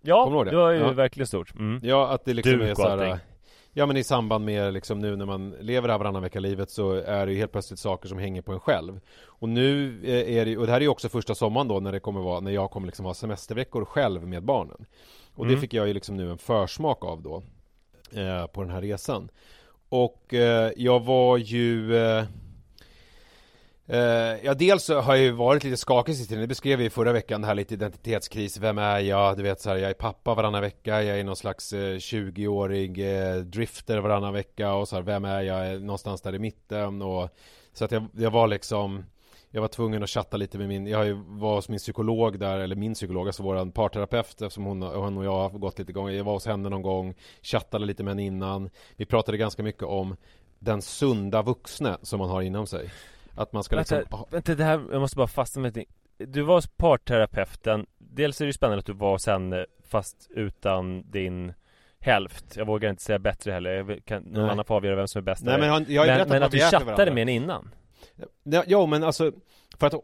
[0.00, 0.50] Ja, det?
[0.50, 0.92] det var ju Ja.
[0.92, 1.80] verkligen stort mm.
[1.82, 3.26] Ja, att det liksom Duk är och så här, allting.
[3.72, 6.70] Ja men i samband med liksom nu när man lever det här varannan vecka livet
[6.70, 10.36] så är det ju helt plötsligt saker som hänger på en själv Och nu eh,
[10.36, 12.40] är det och det här är ju också första sommaren då när det kommer vara,
[12.40, 14.86] när jag kommer liksom ha semesterveckor själv med barnen
[15.34, 15.60] Och det Mm.
[15.60, 17.42] fick jag ju liksom nu en försmak av då
[18.14, 19.28] eh, På den här resan
[19.88, 22.24] Och eh, jag var ju eh,
[23.86, 26.42] eh ja, dels så har jag ju varit lite skakig sist tiden.
[26.42, 28.58] Det beskrev vi i förra veckan, det här lite identitetskris.
[28.58, 29.36] Vem är jag?
[29.36, 31.02] Du vet så här, jag är pappa varannan vecka.
[31.02, 34.74] Jag är någon slags eh, 20-årig eh, drifter varannan vecka.
[34.74, 35.82] Och så här, vem är jag?
[35.82, 37.02] Någonstans där i mitten.
[37.02, 37.28] Och,
[37.72, 39.04] så att jag, jag var liksom
[39.50, 42.76] jag var tvungen att chatta lite med min, jag var hos min psykolog där, eller
[42.76, 46.24] min psykolog, alltså våran parterapeut eftersom hon, hon och jag har gått lite gånger, jag
[46.24, 48.70] var hos henne någon gång, chattade lite med henne innan.
[48.96, 50.16] Vi pratade ganska mycket om
[50.58, 52.90] den sunda vuxne som man har inom sig.
[53.34, 55.84] Att man ska liksom Vänta, ha- vänta, det här, jag måste bara fastna med
[56.18, 61.10] Du var hos parterapeuten Dels är det ju spännande att du var henne fast utan
[61.10, 61.52] din
[62.00, 62.56] hälft.
[62.56, 64.50] Jag vågar inte säga bättre heller, jag kan, någon Nej.
[64.52, 66.50] annan får avgöra vem som är bäst Nej men han- jag har men, men att
[66.52, 67.70] du chattade med henne innan
[68.66, 69.32] Ja, men alltså
[69.78, 69.94] För att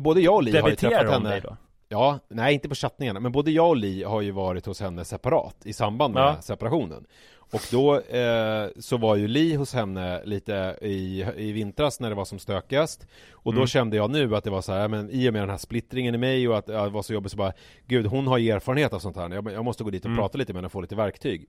[0.00, 1.56] både jag och Li har ju träffat henne dig då?
[1.88, 5.04] Ja, nej inte på chattningarna Men både jag och Li har ju varit hos henne
[5.04, 6.36] separat I samband med Ja.
[6.42, 12.08] separationen Och då eh, så var ju Li hos henne lite i, i vintras när
[12.08, 13.66] det var som stökigast Och då Mm.
[13.66, 16.14] kände jag nu att det var så här, men i och med den här splittringen
[16.14, 17.52] i mig och att det var så jobbigt så bara
[17.86, 20.18] Gud, hon har ju erfarenhet av sånt här jag, jag måste gå dit och Mm.
[20.18, 21.46] prata lite med henne och få lite verktyg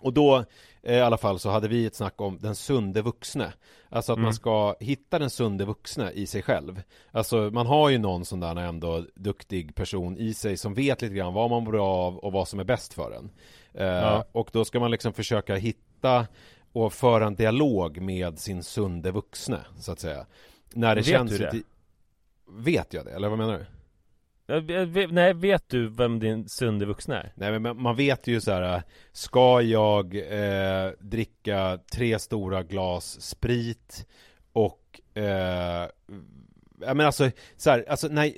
[0.00, 0.44] och då,
[0.82, 3.52] eh, i alla fall, så hade vi ett snack om den sunde vuxne
[3.90, 4.24] Alltså att Mm.
[4.24, 8.40] man ska hitta den sunde vuxne i sig själv Alltså man har ju någon sån
[8.40, 12.16] där ändå duktig person i sig som vet lite grann vad man mår bra av
[12.18, 13.30] och vad som är bäst för en
[13.74, 14.24] eh, Ja.
[14.32, 16.26] Och då ska man liksom försöka hitta
[16.72, 20.26] och föra en dialog med sin sunde vuxne, så att säga
[20.72, 21.62] När det Vet känns du det?
[22.50, 23.66] Vet jag det, eller vad menar du?
[25.10, 27.32] Nej, vet du vem din sunde vuxna är?
[27.34, 28.82] Nej men man- vet ju så här.
[29.12, 34.06] Ska jag eh, dricka tre stora glas sprit
[34.52, 35.88] och eh,
[36.80, 38.32] Ja men alltså, så här, alltså när,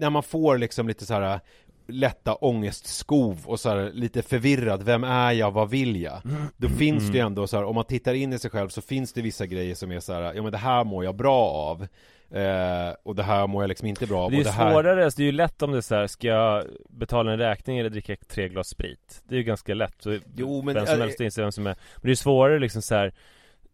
[0.00, 1.40] när man får liksom lite så här
[1.86, 6.20] lätta ångestskov och så här, lite förvirrad, vem är jag, vad vill jag?
[6.56, 8.80] Då finns det ju ändå så här, om man tittar in i sig själv så
[8.82, 11.44] finns det vissa grejer som är så här, ja men det här mår jag bra
[11.50, 11.86] av
[12.30, 14.72] eh, och det här mår jag liksom inte bra av Det är ju det här...
[14.72, 17.38] svårare, alltså, det är ju lätt om det är så här, ska jag betala en
[17.38, 19.22] räkning eller dricka tre glas sprit?
[19.28, 21.76] Det är ju ganska lätt, så Jo, men- vem som helst inser vem som är
[21.96, 23.12] Men det är svårare liksom så här.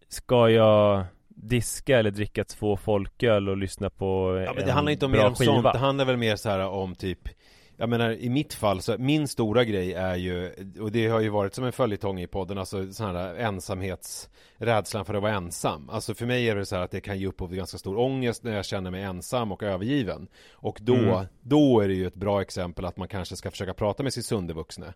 [0.08, 4.92] Ska jag diska eller dricka två folköl och lyssna på Ja men en det handlar
[4.92, 7.28] inte om mer om sånt, det handlar väl mer så här om typ
[7.76, 11.28] jag menar i mitt fall så, min stora grej är ju, och det har ju
[11.28, 15.90] varit som en följetong i podden, alltså sån här ensamhetsrädslan för att vara ensam.
[15.90, 17.98] Alltså för mig är det så här att det kan ge upphov till ganska stor
[17.98, 20.28] ångest när jag känner mig ensam och övergiven.
[20.52, 21.26] Och då, mm.
[21.40, 24.22] då är det ju ett bra exempel att man kanske ska försöka prata med sin
[24.22, 24.94] sundevuxne.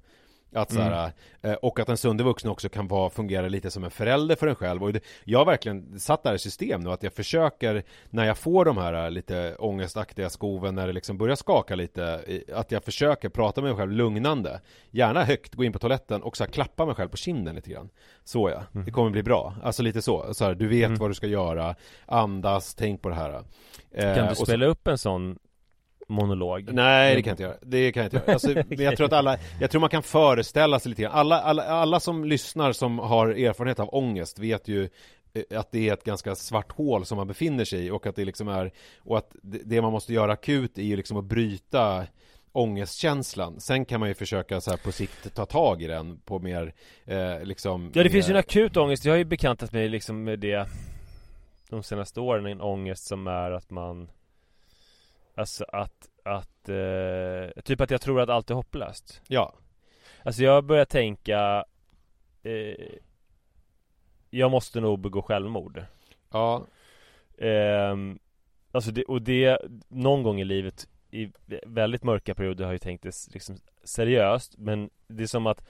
[0.53, 1.57] Att så här, mm.
[1.63, 4.55] Och att den sunde vuxna också kan vara, fungera lite som en förälder för en
[4.55, 4.83] själv.
[4.83, 8.25] Och det, Jag har verkligen satt det här i system nu att jag försöker När
[8.25, 12.73] jag får de här äh, lite ångestaktiga skoven när det liksom börjar skaka lite Att
[12.73, 14.61] jag försöker prata med mig själv lugnande.
[14.91, 17.71] Gärna högt, gå in på toaletten och så här, klappa mig själv på kinden lite
[17.71, 17.91] grann.
[18.25, 18.85] Så ja, mm.
[18.85, 19.55] det kommer bli bra.
[19.63, 20.99] Alltså lite så, så här, du vet mm.
[20.99, 21.75] vad du ska göra.
[22.07, 23.45] Andas, tänk på det här.
[24.15, 24.71] Kan du spela så...
[24.71, 25.39] upp en sån
[26.09, 26.73] monolog.
[26.73, 28.33] Nej det kan jag inte göra, det kan jag inte göra.
[28.33, 31.13] Alltså, men jag tror att alla, jag tror man kan föreställa sig lite grann.
[31.13, 34.89] Alla, alla, alla som lyssnar som har erfarenhet av ångest vet ju
[35.35, 38.17] eh, att det är ett ganska svart hål som man befinner sig i och att
[38.17, 42.07] det liksom är och att det man måste göra akut är ju liksom att bryta
[42.53, 43.61] ångestkänslan.
[43.61, 46.75] Sen kan man ju försöka så här på sikt ta tag i den på mer
[47.05, 50.25] eh, liksom Ja det finns ju en akut ångest, jag har ju bekantat mig liksom
[50.25, 50.69] med det
[51.71, 54.09] De senaste åren, en ångest som är att man
[55.39, 59.23] Alltså att, att, eh, typ att jag tror att allt är hopplöst.
[59.29, 59.55] Ja.
[60.23, 61.65] Alltså jag börjar tänka
[62.43, 62.95] eh,
[64.31, 65.85] Jag måste nog begå självmord.
[66.31, 66.67] Ja.
[67.39, 67.97] Eh,
[68.73, 71.33] Alltså det, och det, någon gång i livet I
[71.67, 75.65] väldigt mörka perioder har jag tänkt det liksom seriöst Men det är som att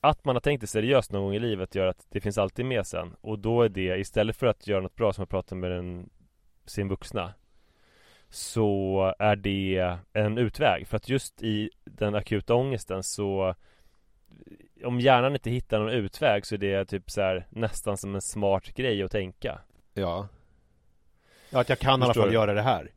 [0.00, 2.66] Att man har tänkt det seriöst någon gång i livet gör att det finns alltid
[2.66, 3.16] med sen.
[3.20, 6.10] Och då är det, istället för att göra något bra som att prata med den,
[6.66, 7.34] sin vuxna
[8.34, 10.88] så är det en utväg.
[10.88, 13.54] För att just i den akuta ångesten så
[14.84, 18.22] om hjärnan inte hittar någon utväg så är det typ så här, nästan som en
[18.22, 19.58] smart grej att tänka.
[19.94, 20.28] Ja.
[21.50, 22.34] Ja, att jag kan Förstår i alla fall du?
[22.34, 22.90] göra det här.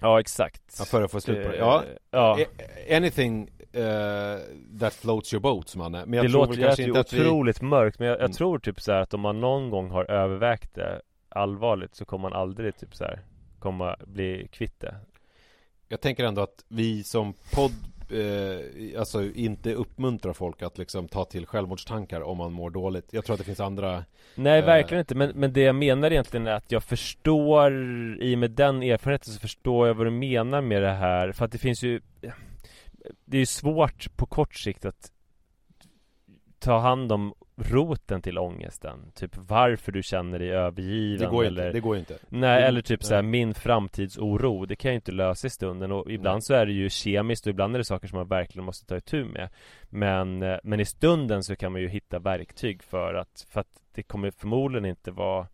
[0.00, 0.76] Ja, exakt.
[0.78, 1.58] Ja, för att få slut på det.
[1.58, 1.82] Ja.
[2.10, 2.38] ja.
[2.90, 4.38] Anything uh,
[4.80, 6.06] that floats your boat som han är.
[6.06, 7.66] Men jag det tror låter kanske inte att otroligt vi...
[7.66, 8.32] mörkt men jag, jag mm.
[8.32, 12.40] tror typ så att om man någon gång har övervägt det allvarligt så kommer man
[12.40, 13.22] aldrig typ så här
[13.64, 14.94] komma bli kvitt det
[15.88, 17.72] Jag tänker ändå att vi som podd
[18.10, 23.12] eh, Alltså inte uppmuntrar folk att liksom ta till självmordstankar om man mår dåligt.
[23.12, 24.66] Jag tror att det finns andra Nej eh...
[24.66, 25.14] verkligen inte.
[25.14, 27.72] Men, men det jag menar egentligen är att jag förstår
[28.22, 31.32] I och med den erfarenheten så förstår jag vad du menar med det här.
[31.32, 32.00] För att det finns ju
[33.24, 35.10] Det är ju svårt på kort sikt att
[36.58, 39.12] ta hand om roten till ångesten?
[39.14, 42.18] Typ varför du känner dig övergiven Det går eller, inte, det går inte.
[42.28, 46.36] Nej eller typ såhär min framtidsoro Det kan jag inte lösa i stunden och ibland
[46.36, 46.42] nej.
[46.42, 48.96] så är det ju kemiskt och ibland är det saker som man verkligen måste ta
[48.96, 49.48] itu med.
[49.90, 53.80] Men, eh, men i stunden så kan man ju hitta verktyg för att För att
[53.94, 55.46] det kommer förmodligen inte vara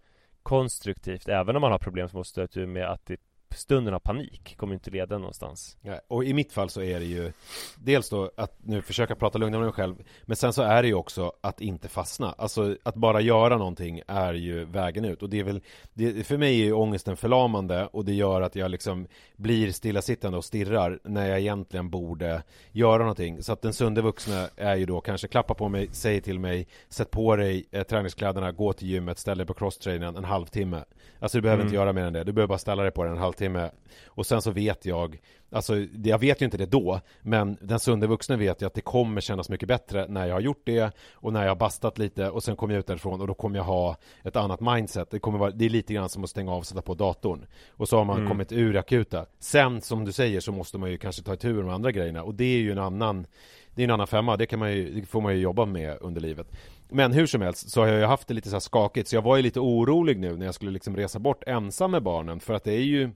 [0.43, 3.17] konstruktivt Även om man har problem som måste ta itu med att det
[3.55, 5.77] stunden av panik kommer inte leda någonstans.
[5.83, 7.33] Ja, Och i mitt fall så är det ju
[7.77, 10.89] Dels då att nu försöka prata lugna med mig själv Men sen så är det
[10.89, 12.35] ju också att inte fastna.
[12.39, 15.23] Alltså att bara göra någonting är ju vägen ut.
[15.23, 15.61] Och det är väl
[15.95, 20.39] det, För mig är ju ångesten förlamande Och det gör att jag liksom Blir stillasittande
[20.39, 23.43] och stirrar När jag egentligen borde göra någonting.
[23.43, 26.67] Så att den sunde vuxna är ju då kanske klappa på mig Säger till mig
[26.89, 30.85] Sätt på dig eh, träningskläderna Gå till gymmet Ställ dig på crosstrainen en halvtimme.
[31.19, 31.67] Alltså du behöver mm.
[31.67, 32.25] inte göra mer än det.
[32.25, 33.71] Du behöver bara ställa dig på den en halvtimme halvtimme.
[34.07, 35.21] Och sen så vet jag
[35.53, 38.81] Alltså jag vet ju inte det då Men den sunde vuxna vet ju att det
[38.81, 42.31] kommer kännas mycket bättre när jag har gjort det Och när jag har bastat lite
[42.31, 45.11] och sen kommer jag ut därifrån och då kommer jag ha ett annat mindset.
[45.11, 47.47] Det kommer vara, det är lite grann som att stänga av och sätta på datorn.
[47.71, 48.29] Och så har man mm.
[48.29, 49.27] kommit ur akuta.
[49.39, 52.23] Sen som du säger så måste man ju kanske ta tur med andra grejerna.
[52.23, 53.27] Och det är ju en annan
[53.75, 55.99] Det är en annan femma, det kan man ju, det får man ju jobba med
[56.01, 56.47] under livet.
[56.89, 59.09] Men hur som helst så har jag ju haft det lite så här skakigt.
[59.09, 62.03] Så jag var ju lite orolig nu när jag skulle liksom resa bort ensam med
[62.03, 62.41] barnen.
[62.41, 63.11] För att det är ju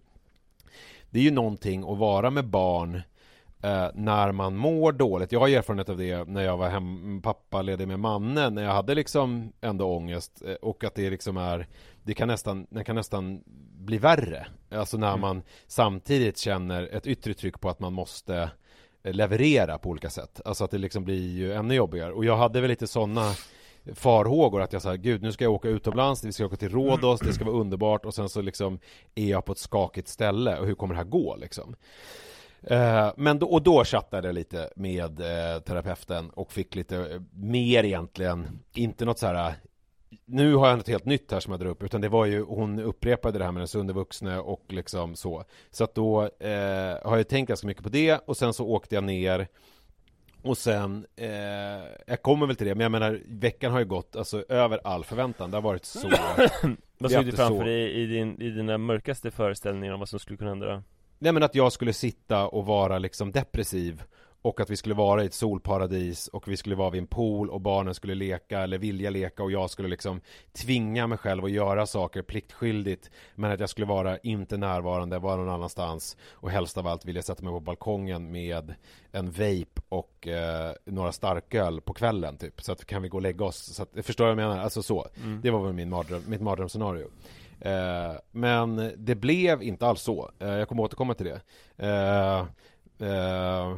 [1.15, 2.95] det är ju någonting att vara med barn
[3.63, 5.33] eh, när man mår dåligt.
[5.33, 8.95] Jag har erfarenhet av det när jag var hem, pappaledig med mannen, när jag hade
[8.95, 11.67] liksom ändå ångest eh, och att det liksom är,
[12.03, 14.47] det kan nästan, det kan nästan bli värre.
[14.71, 15.21] Alltså när mm.
[15.21, 18.51] man samtidigt känner ett yttre tryck på att man måste
[19.05, 20.41] eh, leverera på olika sätt.
[20.45, 22.13] Alltså att det liksom blir ju ännu jobbigare.
[22.13, 23.33] Och jag hade väl lite sådana
[23.95, 27.21] farhågor att jag sa gud nu ska jag åka utomlands, vi ska åka till Rhodos,
[27.21, 28.79] det ska vara underbart och sen så liksom
[29.15, 31.77] är jag på ett skakigt ställe och hur kommer det här gå liksom?
[32.67, 37.21] Eh, men då, och då chattade jag lite med eh, terapeuten och fick lite eh,
[37.33, 39.55] mer egentligen, inte något så här
[40.25, 42.43] nu har jag något helt nytt här som jag drar upp utan det var ju
[42.43, 46.21] hon upprepade det här med den sunde vuxne och liksom så så att då
[47.03, 49.49] har jag tänkt ganska mycket på det och sen så åkte jag ner
[50.45, 51.29] och sen, eh,
[52.07, 55.05] jag kommer väl till det, men jag menar veckan har ju gått alltså över all
[55.05, 56.09] förväntan, det har varit så
[56.99, 60.37] Vad såg du framför dig i, din, i dina mörkaste föreställningar om vad som skulle
[60.37, 60.83] kunna hända?
[61.19, 64.03] Nej men att jag skulle sitta och vara liksom depressiv
[64.45, 67.51] och att vi skulle vara i ett solparadis och vi skulle vara vid en pool
[67.51, 70.21] och barnen skulle leka eller vilja leka och jag skulle liksom
[70.53, 75.37] tvinga mig själv att göra saker pliktskyldigt men att jag skulle vara inte närvarande, vara
[75.37, 78.75] någon annanstans och helst av allt vilja sätta mig på balkongen med
[79.13, 82.63] en vape och eh, några starköl på kvällen typ.
[82.63, 83.57] Så att kan vi gå och lägga oss?
[83.57, 84.65] Så att, förstår jag vad jag menar?
[84.65, 85.41] Alltså så, mm.
[85.43, 87.11] det var väl min mardröm, mitt mardrömsscenario.
[87.61, 91.41] Eh, men det blev inte alls så, eh, jag kommer återkomma till det.
[91.77, 92.47] Eh,
[93.09, 93.77] eh,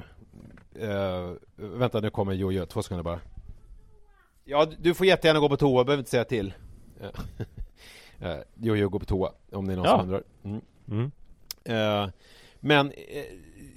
[0.83, 2.66] Uh, vänta, nu kommer Jojo.
[2.66, 3.20] Två sekunder bara.
[4.45, 5.85] Ja, du får jättegärna gå på toa.
[5.85, 6.55] Behöver inte säga till.
[8.22, 9.33] Uh, Jojo går på toa.
[9.53, 9.99] Om det är någon ja.
[9.99, 10.22] som undrar.
[10.45, 10.61] Mm.
[10.89, 11.11] Mm.
[11.70, 12.11] Uh,
[12.61, 12.93] men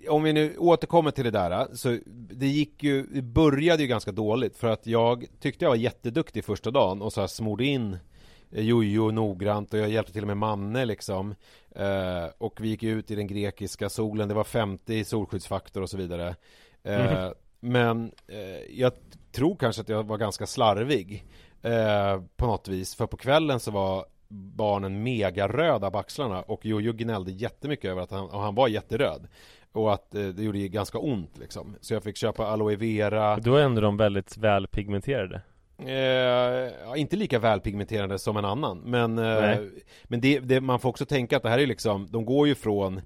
[0.10, 1.68] om vi nu återkommer till det där.
[1.74, 4.58] Så det gick ju, det började ju ganska dåligt.
[4.58, 7.02] För att jag tyckte jag var jätteduktig första dagen.
[7.02, 7.98] Och så här smorde in
[8.50, 11.36] Jojo noggrant och jag hjälpte till och med Manne liksom
[11.76, 15.98] eh, Och vi gick ut i den grekiska solen Det var 50 solskyddsfaktor och så
[15.98, 16.36] vidare
[16.96, 17.34] Mm.
[17.60, 18.94] Men eh, jag
[19.32, 21.26] tror kanske att jag var ganska slarvig
[21.62, 22.96] eh, På något vis.
[22.96, 28.12] För på kvällen så var barnen megaröda på axlarna och Jojo gnällde jättemycket över att
[28.12, 29.28] han, och han var jätteröd.
[29.72, 31.76] Och att eh, det gjorde ganska ont liksom.
[31.82, 33.38] Så jag fick köpa aloe vera.
[33.38, 35.42] Då är ändå de väldigt välpigmenterade.
[35.78, 39.58] Eh, inte lika välpigmenterade som en annan Men, eh,
[40.04, 42.56] men det, det, man får också tänka att det här är liksom De går ju
[42.56, 43.02] från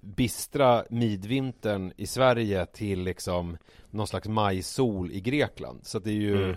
[0.00, 3.56] bistra midvintern i Sverige till liksom
[3.90, 5.80] någon slags majsol i Grekland.
[5.86, 6.56] Så det är ju mm.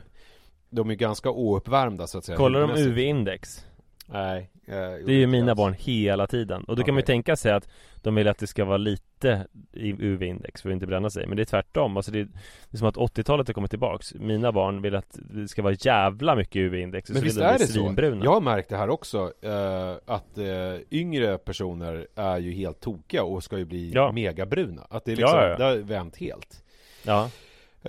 [0.69, 2.37] De är ganska ouppvärmda så att säga.
[2.37, 3.65] Kollar de UV-index?
[4.11, 4.51] Nej.
[4.67, 6.61] Eh, det är ju mina barn hela tiden.
[6.61, 6.85] Och då okay.
[6.85, 10.61] kan man ju tänka sig att de vill att det ska vara lite i UV-index
[10.61, 11.27] för att inte bränna sig.
[11.27, 11.97] Men det är tvärtom.
[11.97, 14.13] Alltså det, är, det är som att 80-talet har kommit tillbaks.
[14.13, 17.09] Mina barn vill att det ska vara jävla mycket UV-index.
[17.09, 17.93] Men visst är det så?
[18.23, 19.17] Jag har märkt det här också.
[19.45, 24.11] Uh, att uh, yngre personer är ju helt tokiga och ska ju bli ja.
[24.11, 24.87] megabruna.
[24.89, 25.57] Att det är liksom, ja, ja.
[25.57, 26.63] det har vänt helt.
[27.03, 27.29] Ja.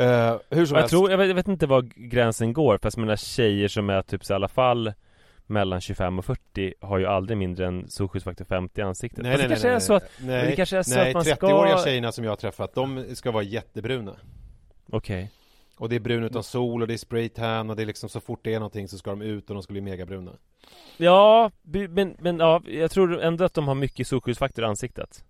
[0.01, 0.91] Uh, hur som jag helst.
[0.91, 2.79] Tror, jag vet, jag vet inte var gränsen går.
[2.83, 4.93] Fast jag menar tjejer som är typ så i alla fall
[5.47, 9.22] mellan 25 och 40 har ju aldrig mindre än solskyddsfaktor 50 i ansiktet.
[9.22, 11.78] Nej, nej, nej, nej, så att, nej, det kanske är så nej, att man 30-åriga
[11.78, 11.84] ska...
[11.84, 14.16] tjejerna som jag har träffat, de ska vara jättebruna.
[14.93, 15.24] Okej.
[15.24, 15.28] Okay.
[15.76, 18.20] Och det är brun utan sol och det är spraytan och det är liksom så
[18.20, 20.32] fort det är någonting så ska de ut och de ska bli megabruna.
[20.97, 25.24] Ja, men, men ja, jag tror ändå att de har mycket solskyddsfaktor i ansiktet.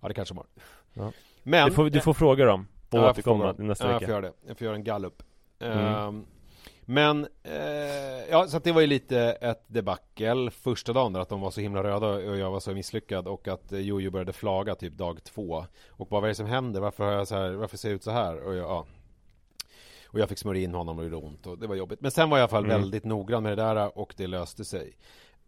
[0.00, 0.46] Ja, det kanske de har.
[0.94, 1.12] Ja.
[1.42, 3.94] Men Du får, du får fråga dem och ja, återkomma nästa vecka.
[3.94, 4.32] Ja, jag får göra det.
[4.46, 5.22] Jag får göra en gallup.
[5.58, 5.94] Mm.
[5.94, 6.26] Um,
[6.90, 11.28] men, eh, ja så att det var ju lite ett debacle första dagen där att
[11.28, 14.74] de var så himla röda och jag var så misslyckad och att Jojo började flaga
[14.74, 16.80] typ dag två Och bara vad är det som händer?
[16.80, 18.46] Varför har jag så här, varför ser jag ut så här?
[18.46, 18.86] Och jag, ja
[20.06, 22.10] och jag fick smörja in honom och det gjorde ont och det var jobbigt Men
[22.10, 22.80] sen var jag i alla fall mm.
[22.80, 24.96] väldigt noggrann med det där och det löste sig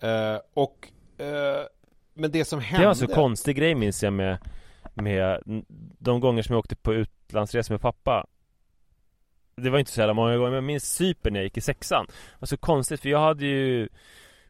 [0.00, 0.88] eh, Och
[1.18, 1.66] eh,
[2.14, 4.38] Men det som hände Det var så konstig grej minns jag med
[4.94, 5.42] Med
[5.98, 8.26] de gånger som jag åkte på utlandsresa med pappa
[9.56, 11.60] det var inte så jävla många gånger, men jag minns Cypern när jag gick i
[11.60, 13.88] sexan Det var så konstigt för jag hade ju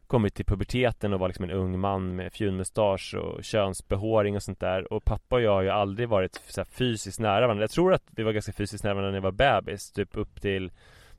[0.06, 4.60] kommit till puberteten och var liksom en ung man med fjunmustasch och könsbehåring och sånt
[4.60, 7.62] där Och pappa och jag har ju aldrig varit så fysiskt nära varandra.
[7.62, 10.40] Jag tror att vi var ganska fysiskt nära varandra när jag var bebis, typ upp
[10.40, 10.72] till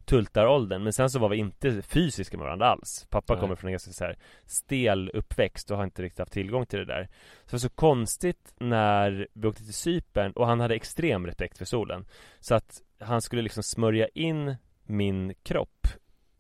[0.06, 3.42] tultaråldern Men sen så var vi inte fysiska med varandra alls Pappa Nej.
[3.42, 6.80] kommer från en ganska så här stel uppväxt och har inte riktigt haft tillgång till
[6.80, 7.10] det där
[7.46, 11.58] Så det var så konstigt när vi åkte till Cypern och han hade extrem respekt
[11.58, 12.06] för solen
[12.40, 15.88] Så att han skulle liksom smörja in min kropp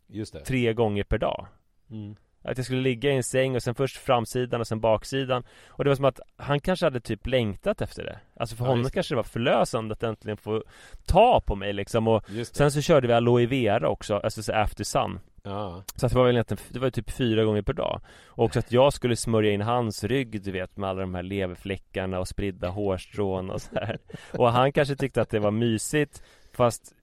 [0.07, 0.39] Just det.
[0.39, 1.47] Tre gånger per dag
[1.89, 2.15] mm.
[2.43, 5.43] Att jag skulle ligga i en säng och sen först framsidan och sen baksidan.
[5.67, 8.19] Och det var som att han kanske hade typ längtat efter det.
[8.39, 10.63] Alltså för ja, honom kanske det var förlösande att äntligen få
[11.05, 12.07] ta på mig liksom.
[12.07, 15.19] Och Sen så körde vi aloe vera också, alltså så after sun.
[15.43, 15.83] Ja.
[15.95, 18.01] Så att det var väl egentligen, det var typ fyra gånger per dag.
[18.25, 21.23] Och också att jag skulle smörja in hans rygg du vet med alla de här
[21.23, 23.97] leverfläckarna och spridda hårstrån och så här.
[24.33, 26.23] Och han kanske tyckte att det var mysigt
[26.53, 26.95] Fast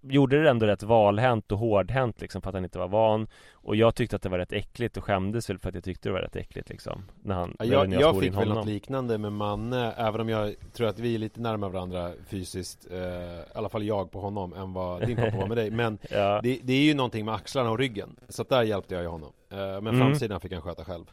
[0.00, 3.26] gjorde det ändå rätt valhänt och hårdhänt liksom för att han inte var van.
[3.52, 6.08] Och jag tyckte att det var rätt äckligt och skämdes väl för att jag tyckte
[6.08, 9.18] det var rätt äckligt liksom När han, ja, Jag, jag, jag fick väl något liknande
[9.18, 13.42] med Manne Även om jag tror att vi är lite närmare varandra fysiskt eh, I
[13.54, 15.70] alla fall jag på honom än vad din pappa var med dig.
[15.70, 16.40] Men ja.
[16.42, 19.08] det, det, är ju någonting med axlarna och ryggen Så att där hjälpte jag ju
[19.08, 19.32] honom.
[19.50, 19.98] Eh, Men mm.
[19.98, 21.04] framsidan fick han sköta själv.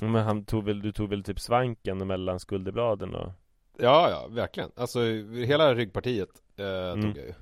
[0.00, 3.32] Men han tog väl, du tog väl typ svanken mellan skulderbladen och
[3.78, 4.70] Ja, ja, verkligen.
[4.76, 5.00] Alltså
[5.46, 7.02] hela ryggpartiet eh, mm.
[7.02, 7.34] tog jag ju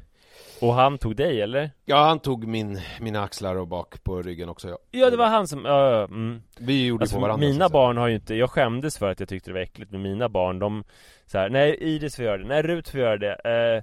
[0.61, 1.71] och han tog dig eller?
[1.85, 5.27] Ja han tog min, mina axlar och bak på ryggen också ja Ja det var
[5.27, 6.43] han som, ja, mm.
[6.59, 9.29] Vi gjorde alltså, på varandra Mina barn har ju inte, jag skämdes för att jag
[9.29, 10.85] tyckte det var äckligt Men mina barn de
[11.27, 13.83] så här, nej Iris får göra det, nej Rut får göra det eh,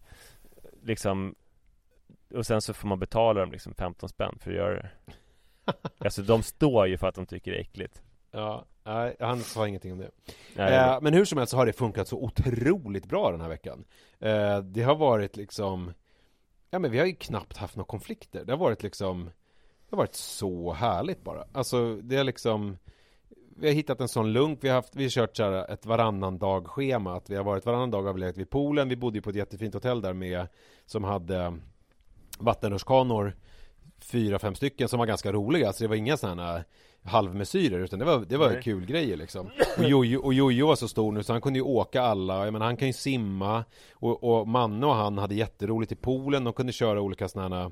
[0.84, 1.36] Liksom
[2.36, 4.89] Och sen så får man betala dem liksom 15 spänn för att göra det
[5.99, 8.01] Alltså de står ju för att de tycker det är äckligt
[8.32, 10.09] Ja, nej, han sa ingenting om det.
[10.55, 13.49] Nej, Eh, men hur som helst så har det funkat så otroligt bra den här
[13.49, 13.86] veckan.
[14.19, 15.93] Eh, det har varit liksom,
[16.70, 18.45] ja men vi har ju knappt haft några konflikter.
[18.45, 21.43] Det har varit liksom, det har varit så härligt bara.
[21.51, 22.78] Alltså det är liksom,
[23.57, 25.86] vi har hittat en sån lunk, vi har, haft, vi har kört så här ett
[25.86, 27.15] varannan dag schema.
[27.15, 29.30] Att vi har varit varannan dag har vi legat vid poolen, vi bodde ju på
[29.30, 30.47] ett jättefint hotell där med,
[30.86, 31.57] som hade
[32.39, 33.34] vattenrutschkanor
[33.99, 36.63] fyra, fem stycken som var ganska roliga, så det var inga sådana
[37.08, 38.62] halvmesyrer utan det var, det var Nej.
[38.64, 39.49] kul grejer liksom.
[39.78, 42.53] Och Jojo, och Jojo var så stor nu så han kunde ju åka alla, jag
[42.53, 46.53] menar han kan ju simma och, och Manne och han hade jätteroligt i poolen, de
[46.53, 47.72] kunde köra olika sådana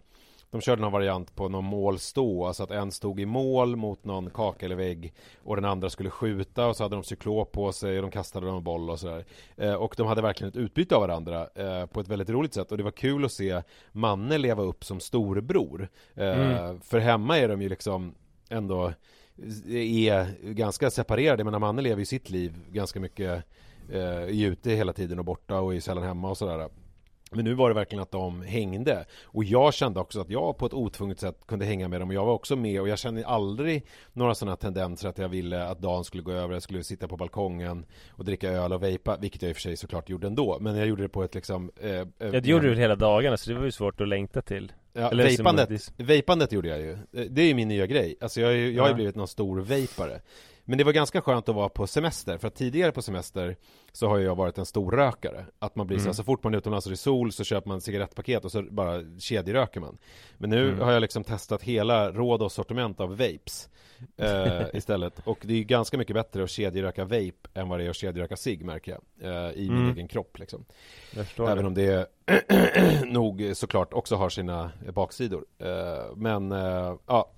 [0.56, 4.30] de körde någon variant på någon målstå, alltså att en stod i mål mot någon
[4.30, 5.14] kaka eller vägg
[5.44, 8.46] och den andra skulle skjuta och så hade de cyklop på sig och de kastade
[8.46, 9.26] någon boll och sådär.
[9.58, 12.72] Eh, och de hade verkligen ett utbyte av varandra eh, på ett väldigt roligt sätt
[12.72, 13.62] och det var kul att se
[13.92, 15.90] Manne leva upp som storebror.
[16.14, 18.16] Eh, För hemma är de ju liksom
[18.50, 18.94] ändå
[19.68, 23.44] är ganska separerade, men Manne lever ju sitt liv ganska mycket
[23.92, 26.70] eh, är ute hela tiden och borta och är sällan hemma och sådär.
[27.32, 29.06] Men nu var det verkligen att de hängde.
[29.24, 32.10] Och jag kände också att jag på ett otvunget sätt kunde hänga med dem.
[32.10, 32.82] Och jag var också med.
[32.82, 36.54] Och jag kände aldrig Några sådana tendenser att jag ville att dagen skulle gå över.
[36.54, 39.62] Jag skulle sitta på balkongen Och dricka öl och vejpa Vilket jag i och för
[39.62, 40.58] sig såklart gjorde ändå.
[40.60, 43.38] Men jag gjorde det på ett liksom eh, eh, Ja det gjorde du hela dagarna
[43.38, 44.72] så det var ju svårt att längta till.
[44.94, 46.98] Ja, Eller vejpandet, det- vejpandet gjorde jag ju.
[47.30, 48.16] Det är ju min nya grej.
[48.22, 50.22] Alltså jag, jag har ju blivit någon stor vejpare
[50.66, 53.55] Men det var ganska skönt att vara på semester För att tidigare på semester
[53.91, 56.07] Så har jag varit en stor rökare Att man blir så, Mm.
[56.07, 58.51] här, så fort man är utomlands och det är sol Så köper man cigarettpaket och
[58.51, 59.97] så bara kedjeröker man
[60.38, 60.80] Men nu Mm.
[60.82, 63.70] har jag liksom testat hela råd och sortiment av vapes
[64.18, 67.89] eh, Istället Och det är ganska mycket bättre att kedjeröka vape Än vad det är
[67.89, 69.93] att kedjeröka cigg märker jag eh, I min Mm.
[69.93, 70.66] egen kropp liksom
[71.39, 71.68] Även det.
[71.68, 72.11] om det
[73.05, 75.45] nog såklart också har sina baksidor.
[75.59, 77.32] Eh, Men eh, ja,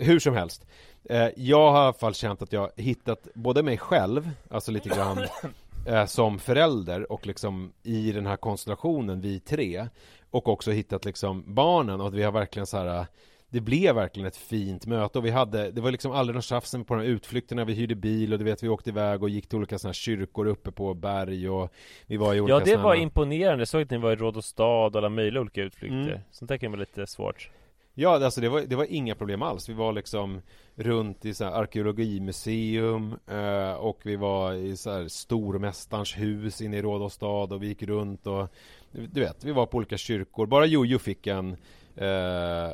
[0.00, 0.66] hur som helst.
[1.04, 4.88] Eh, Jag har i alla fall känt att jag hittat både mig själv, alltså lite
[4.88, 5.18] grann
[5.86, 9.86] eh, som förälder och liksom i den här konstellationen, vi tre.
[10.30, 13.06] Och också hittat liksom barnen och att vi har verkligen så här
[13.48, 16.72] det blev verkligen ett fint möte och vi hade, det var liksom aldrig någon tjafs
[16.72, 19.48] på de här utflykterna, vi hyrde bil och du vet vi åkte iväg och gick
[19.48, 21.72] till olika sådana här kyrkor uppe på berg och
[22.06, 24.16] vi var i olika Ja det var här- imponerande, jag såg att ni var i
[24.16, 26.18] Råd och stad och alla möjliga olika utflykter Mm.
[26.30, 27.50] Sånt där kan vara lite svårt
[27.98, 29.68] Ja, alltså det var, det var inga problem alls.
[29.68, 30.42] Vi var liksom
[30.74, 36.76] runt i så här arkeologimuseum eh, och vi var i så här stormästarens hus inne
[36.76, 38.48] i Rådhusstad och vi gick runt och
[38.90, 40.46] du vet, vi var på olika kyrkor.
[40.46, 41.56] Bara Jojo fick en
[41.96, 42.70] eh,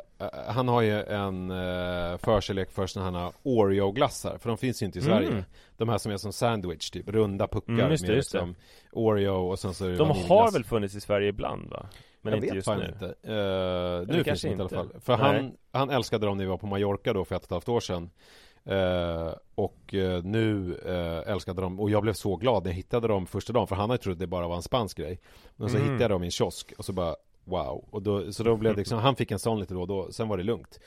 [0.47, 4.99] han har ju en eh, förkärlek för sådana här Oreo-glassar, för de finns ju inte
[4.99, 5.29] i Sverige.
[5.29, 5.45] Mm.
[5.77, 8.55] De här som är som sandwich, typ runda puckar Mm, just det, med just liksom
[8.93, 11.87] Oreo och sen så är det De har väl funnits i Sverige ibland va?
[12.23, 13.31] Men jag inte vet just nu inte.
[13.33, 15.01] Uh, nu finns det inte i alla fall.
[15.01, 15.27] För Nej.
[15.27, 17.69] han, han älskade dem när vi var på Mallorca då för ett och ett halvt
[17.69, 18.11] år sedan.
[18.65, 23.09] Eh, och eh, nu eh, älskade de, och jag blev så glad när jag hittade
[23.09, 25.21] dem första dagen för han hade trott att det bara var en spansk grej.
[25.57, 25.89] Men så Mm.
[25.89, 27.85] hittade jag dem i en kiosk och så bara wow.
[27.91, 30.13] Och då, så då blev det liksom, han fick en sån lite då och då,
[30.13, 30.81] sen var det lugnt.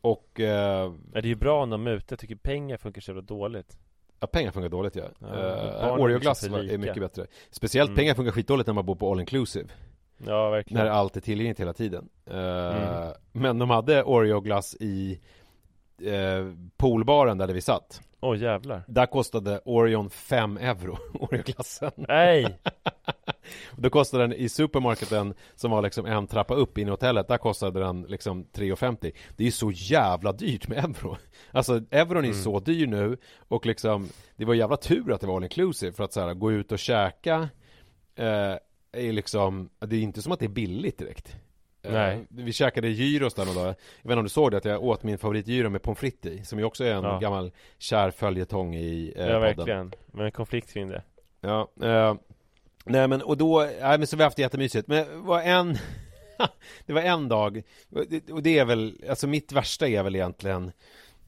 [0.00, 3.10] Och Ja, det är ju bra när de är ute, jag tycker pengar funkar så
[3.10, 3.78] jävla dåligt
[4.20, 5.04] Ja, pengar funkar dåligt ja.
[5.18, 7.26] Ja, Uh, Oreoglass är mycket bättre.
[7.50, 7.96] Speciellt Mm.
[7.96, 9.68] pengar funkar skitdåligt när man bor på all inclusive.
[10.18, 12.08] Ja verkligen När allt är tillgängligt hela tiden.
[12.30, 13.12] Eh, Mm.
[13.32, 15.20] Men de hade Oreo-glass i
[16.02, 18.00] eh, poolbaren där vi satt.
[18.20, 21.90] Åh jävlar Där kostade Orion 5 euro, Oreo-glassen.
[21.96, 22.58] Nej!
[23.76, 27.38] Då kostade den i supermarketen som var liksom en trappa upp in i hotellet, där
[27.38, 28.96] kostade den liksom 3,50.
[29.36, 31.16] Det är ju så jävla dyrt med euro.
[31.52, 32.34] Alltså euron är Mm.
[32.42, 33.16] så dyr nu
[33.48, 36.34] och liksom det var jävla tur att det var all inclusive för att så här,
[36.34, 37.48] gå ut och käka
[38.16, 38.54] eh,
[38.96, 41.36] är liksom, det är inte som att det är billigt direkt.
[41.82, 42.26] Eh, Nej.
[42.28, 43.66] Vi käkade gyros där någon dag.
[43.66, 46.32] Jag vet inte om du såg det, att jag åt min favoritgyro med pommes frites
[46.32, 47.18] i, som ju också är en Ja.
[47.18, 49.40] gammal kär följetong i eh, Ja podden.
[49.56, 51.02] verkligen, men en konflikt kring det
[51.40, 52.14] Ja, eh,
[52.84, 55.76] nej men och då, nej men så vi haft det jättemysigt, men var en
[56.86, 60.14] Det var en dag, och det, och det är väl, alltså mitt värsta är väl
[60.16, 60.72] egentligen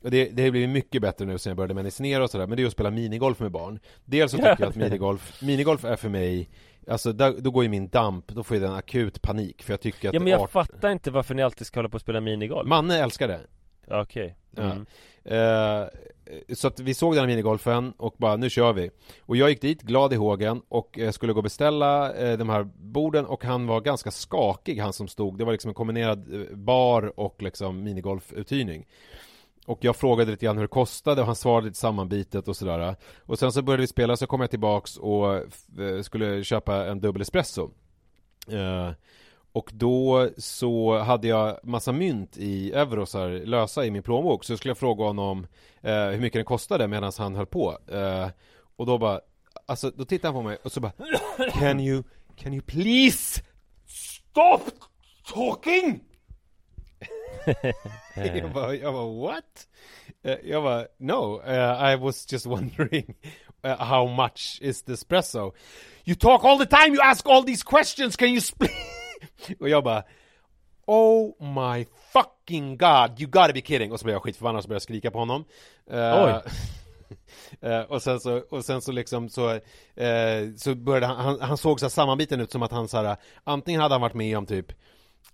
[0.02, 2.56] och det, det har blivit mycket bättre nu sen jag började medicinera och sådär, men
[2.56, 5.96] det är att spela minigolf med barn Dels så tycker jag att minigolf, minigolf är
[5.96, 6.48] för mig
[6.88, 9.80] Alltså där, då går ju min damp, då får jag en akut panik för jag
[9.80, 12.00] tycker att Ja men jag art- fattar inte varför ni alltid ska hålla på och
[12.00, 12.68] spela minigolf.
[12.68, 13.40] Manne älskar det.
[13.86, 14.36] Ja, Okej.
[14.50, 14.62] Ja.
[14.62, 14.86] mm.
[15.24, 15.86] Eh,
[16.54, 18.90] så att vi såg den här minigolfen och bara nu kör vi.
[19.20, 22.48] Och jag gick dit glad i hågen och eh, skulle gå och beställa eh, de
[22.48, 25.38] här borden och han var ganska skakig han som stod.
[25.38, 28.86] Det var liksom en kombinerad eh, bar och liksom minigolfuthyrning
[29.68, 32.96] och jag frågade lite grann hur det kostade och han svarade lite sammanbitet och sådär.
[33.26, 35.34] Och sen så började vi spela så kom jag tillbaks och
[35.80, 37.70] eh, skulle köpa en dubbel espresso.
[38.48, 38.90] Eh,
[39.52, 44.44] Och då så hade jag massa mynt i eurosar lösa i min plånbok.
[44.44, 45.46] Så skulle jag fråga honom
[45.80, 47.78] eh, hur mycket den kostade medan han höll på.
[47.88, 48.28] Eh,
[48.76, 49.20] Och då bara
[49.66, 50.92] Alltså då tittade han på mig och så bara
[51.52, 52.02] Can you,
[52.36, 53.42] can you please
[53.86, 54.60] stop
[55.34, 56.00] talking?
[58.14, 59.66] Jag bara, jag bara what?
[60.24, 63.14] Eh, jag bara no, uh, I was just wondering
[63.64, 65.52] uh, how much is the espresso?
[66.04, 68.70] You talk all the time, you ask all these questions, can you split?
[69.60, 70.04] och jag bara
[70.86, 73.92] Oh my fucking god, you gotta be kidding!
[73.92, 75.44] Och så blev jag skitförbannad och så började jag skrika på honom
[75.92, 76.52] uh, Oj.
[77.60, 79.50] Eh, och sen så, och sen så liksom så,
[79.94, 83.02] eh, så började han, han, han såg så här sammanbiten ut som att han så
[83.02, 84.72] här, antingen hade han varit med om typ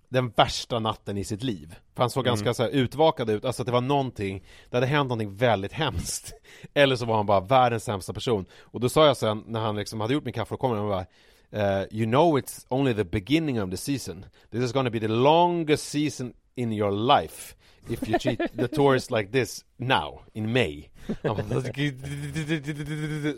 [0.09, 1.75] den värsta natten i sitt liv.
[1.95, 2.31] För han såg Mm.
[2.31, 5.73] ganska så här utvakad ut, alltså att det var någonting, det hade hänt någonting väldigt
[5.73, 6.33] hemskt.
[6.73, 8.45] Eller så var han bara världens sämsta person.
[8.59, 10.87] Och då sa jag sen, när han liksom hade gjort min kaffe, och kom han
[10.87, 11.05] bara
[11.51, 14.25] eh, You know it's only the beginning of the season.
[14.51, 16.91] This is gonna be the longest season in your
[17.21, 17.55] life.
[17.89, 20.89] If you treat the tourists like this now, in May.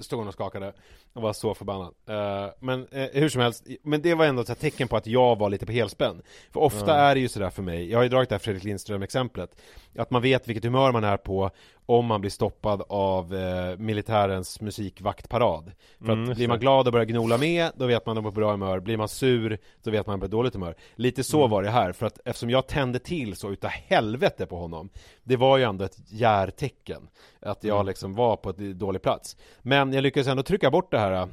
[0.01, 0.73] Stod han och skakade
[1.17, 1.93] och var så förbannad.
[2.09, 5.37] Eh, men eh, hur som helst, men det var ändå ett tecken på att jag
[5.37, 6.21] var lite på helspänn.
[6.53, 8.63] För ofta är det ju sådär för mig, jag har ju dragit det här Fredrik
[8.63, 9.55] Lindström-exemplet,
[9.97, 11.49] att man vet vilket humör man är på
[11.85, 15.71] om man blir stoppad av eh, militärens musikvaktparad.
[15.99, 18.29] För Mm, att blir man glad och börjar gnola med, då vet man att man
[18.31, 18.79] är på bra humör.
[18.79, 20.75] Blir man sur, då vet man att man är på dåligt humör.
[20.95, 21.49] Lite så Mm.
[21.49, 24.89] var det här, för att eftersom jag tände till så utav helvete på honom,
[25.23, 27.07] det var ju ändå ett järtecken.
[27.41, 27.87] Att jag Mm.
[27.87, 29.37] liksom var på ett dålig plats.
[29.61, 31.27] Men jag lyckades ändå trycka bort det här Eh,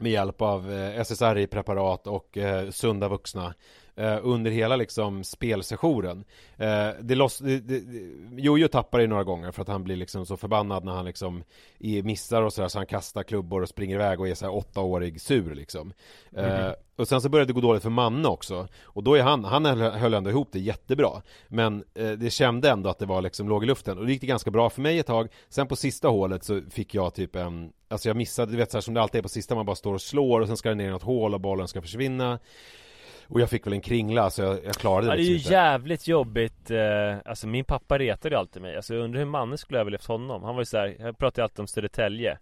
[0.00, 3.54] med hjälp av eh, SSRI-preparat och eh, sunda vuxna
[3.98, 6.24] eh, under hela liksom spelsessionen.
[6.56, 9.96] Eh, det loss, det, det, det- Jojo tappar ju några gånger för att han blir
[9.96, 11.44] liksom så förbannad när han liksom
[12.02, 15.54] missar och sådär så han kastar klubbor och springer iväg och är såhär åttaårig sur
[15.54, 15.92] liksom.
[16.36, 18.68] Eh, och sen så började det gå dåligt för Manne också.
[18.82, 21.22] Och då är han, han höll, ändå ihop det jättebra.
[21.48, 23.98] Men eh, det kände ändå att det var liksom låg i luften.
[23.98, 25.28] Och det gick det ganska bra för mig ett tag.
[25.48, 28.82] Sen på sista hålet så fick jag typ en Alltså jag missade, du vet såhär
[28.82, 30.74] som det alltid är på sista man bara står och slår och sen ska det
[30.74, 32.38] ner i något hål och bollen ska försvinna
[33.28, 35.32] Och jag fick väl en kringla så jag, jag klarade Ja, det det är ju
[35.34, 35.54] liksom inte.
[35.54, 36.78] jävligt jobbigt eh,
[37.24, 40.06] Alltså min pappa retade ju alltid mig Alltså jag undrar hur mannen skulle ha överlevt
[40.06, 42.38] honom Han var ju såhär, jag pratade ju alltid om Södertälje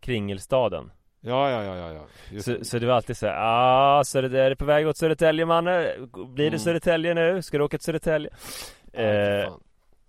[0.00, 1.92] Kringelstaden Ja, ja, ja, ja,
[2.32, 2.40] ja.
[2.42, 2.64] Så, det.
[2.64, 5.84] så det var alltid såhär, ah, Söder, är det på väg åt Södertälje mannen?
[6.12, 6.58] Blir det Mm.
[6.58, 7.42] Södertälje nu?
[7.42, 8.30] Ska du åka till Södertälje?
[8.92, 9.48] Ja, Eh.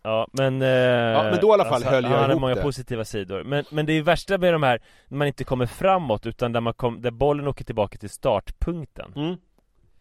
[0.06, 0.62] Ja men...
[0.62, 2.62] Eh, ja men då i alla fall höll jag Han ihop många det.
[2.62, 5.66] positiva sidor Men, men det är ju värsta med de här När man inte kommer
[5.66, 9.36] framåt utan där man kom, där bollen åker tillbaka till startpunkten Mm.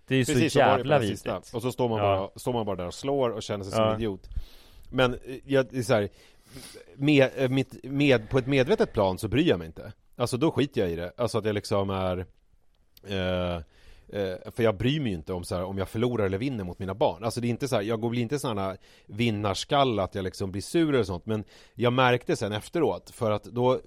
[0.07, 1.31] Det är ju Precis, så så jävla sista.
[1.33, 1.55] vidrigt.
[1.55, 2.05] Och så står man, Ja.
[2.35, 3.91] bara, står man bara där och slår och känner sig som Ja.
[3.95, 4.29] en idiot.
[4.91, 6.09] Men eh, jag, det är så här,
[6.97, 9.93] med, eh, mitt, med, på ett medvetet plan så bryr jag mig inte.
[10.17, 12.27] Alltså då skiter jag i det, alltså att jag liksom är
[13.09, 13.55] eh,
[14.09, 16.65] eh, för jag bryr mig ju inte om så här, om jag förlorar eller vinner
[16.65, 17.25] mot mina barn.
[17.25, 18.77] Alltså det är inte så här, jag blir inte sådana
[19.07, 21.27] vinnarskall att jag liksom blir sur eller sånt.
[21.27, 21.45] Men
[21.75, 23.81] jag märkte sen efteråt, för att då,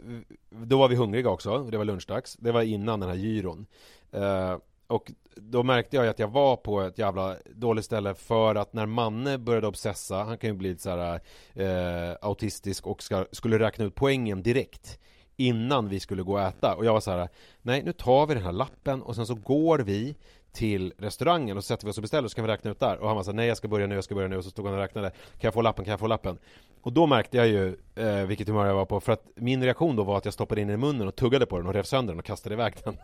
[0.50, 2.36] då var vi hungriga också, det var lunchdags.
[2.40, 3.66] Det var innan den här gyron.
[4.12, 4.58] Eh,
[4.88, 8.74] och då märkte jag ju att jag var på ett jävla dåligt ställe för att
[8.74, 11.22] när Manne började obsessa, han kan ju bli så här
[11.54, 15.00] eh, autistisk och ska, skulle räkna ut poängen direkt
[15.36, 16.76] innan vi skulle gå och äta.
[16.76, 17.30] Och jag var så här
[17.62, 20.16] nej nu tar vi den här lappen och sen så går vi
[20.52, 22.80] till restaurangen och så sätter vi oss och beställer och så kan vi räkna ut
[22.80, 22.98] där.
[22.98, 24.38] Och han var så här, nej jag ska börja nu, jag ska börja nu.
[24.38, 26.38] Och så stod han och räknade kan jag få lappen, kan jag få lappen?
[26.82, 29.96] Och då märkte jag ju eh, vilket humör jag var på för att min reaktion
[29.96, 31.84] då var att jag stoppade in den i munnen och tuggade på den och rev
[31.84, 32.98] sönder den och kastade iväg den.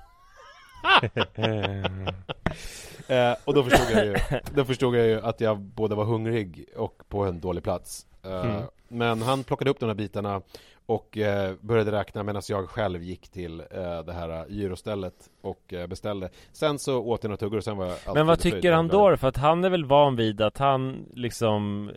[3.08, 4.16] Eh, och då förstod jag ju
[4.56, 8.06] Då förstod jag ju att jag både var hungrig och på en dålig plats.
[8.24, 8.64] Eh, Mm.
[8.88, 10.42] Men han plockade upp de här bitarna
[10.86, 15.88] Och eh, började räkna medan jag själv gick till eh, det här gyrostället Och eh,
[15.88, 16.30] beställde.
[16.52, 19.18] Sen så åt jag några tuggor och sen var jag Men vad tycker han då?
[19.18, 21.92] För att han är väl van vid att han liksom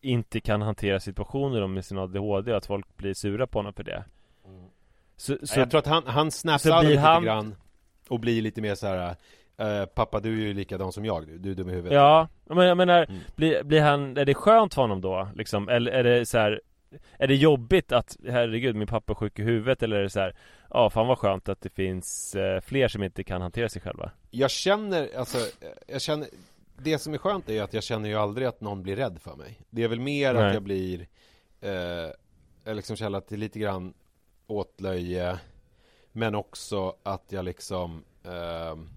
[0.00, 3.84] Inte kan hantera situationer med sin ADHD och att folk blir sura på honom för
[3.84, 4.04] det.
[5.16, 6.46] Så, Nej, så Jag tror att han, han så
[6.80, 7.54] blir lite han- grann
[8.08, 9.16] Och blir lite mer så här.
[9.56, 12.28] eh, Pappa du är ju likadan som jag, du, du är dum i huvudet Ja,
[12.44, 13.20] men jag menar, Mm.
[13.36, 15.28] blir, blir han, är det skönt för honom då?
[15.34, 15.68] Liksom?
[15.68, 16.60] Eller är det så här
[17.18, 20.20] Är det jobbigt att, herregud min pappa är sjuk i huvudet eller är det så
[20.20, 20.34] här
[20.70, 24.10] Ja fan vad skönt att det finns eh, fler som inte kan hantera sig själva
[24.30, 25.38] Jag känner, alltså,
[25.86, 26.28] jag känner
[26.78, 29.36] Det som är skönt är att jag känner ju aldrig att någon blir rädd för
[29.36, 30.46] mig Det är väl mer Nej.
[30.46, 31.06] att jag blir
[31.60, 31.70] eh,
[32.64, 33.94] Jag liksom känner att det är lite grann
[34.46, 35.38] åtlöje
[36.16, 38.88] Men också att jag liksom ehm,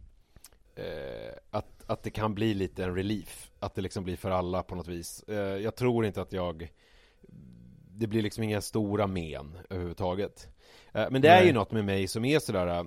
[0.76, 3.52] eh, att, att det kan bli lite en relief.
[3.60, 5.24] Att det liksom blir för alla på något vis.
[5.24, 6.72] Eh, Jag tror inte att jag
[7.92, 10.48] Det blir liksom inga stora men överhuvudtaget.
[10.94, 11.48] Eh, Men det är Nej.
[11.48, 12.86] ju något med mig som är sådär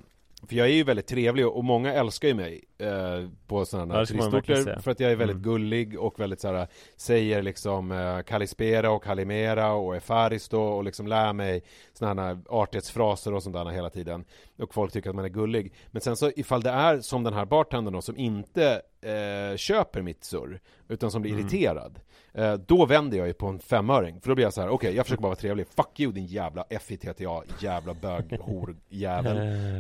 [0.49, 4.05] för jag är ju väldigt trevlig och många älskar ju mig eh, på sådana här
[4.05, 5.43] turistorter för att jag är väldigt Mm.
[5.53, 6.67] gullig och väldigt så här
[6.97, 11.63] säger liksom eh, Kalispera och Kalimera och Efaristo och liksom lär mig
[11.93, 14.25] sådana här artighetsfraser och sånt där hela tiden.
[14.59, 15.73] Och folk tycker att man är gullig.
[15.91, 20.03] Men sen så ifall det är som den här bartendern då som inte eh, köper
[20.03, 21.43] mitt surr utan som blir Mm.
[21.47, 22.01] irriterad
[22.35, 24.95] eh, då vänder jag ju på en femöring för då blir jag så här: okej
[24.95, 29.37] jag försöker bara vara trevlig fuck you din jävla FITTA jävla bög hor jävel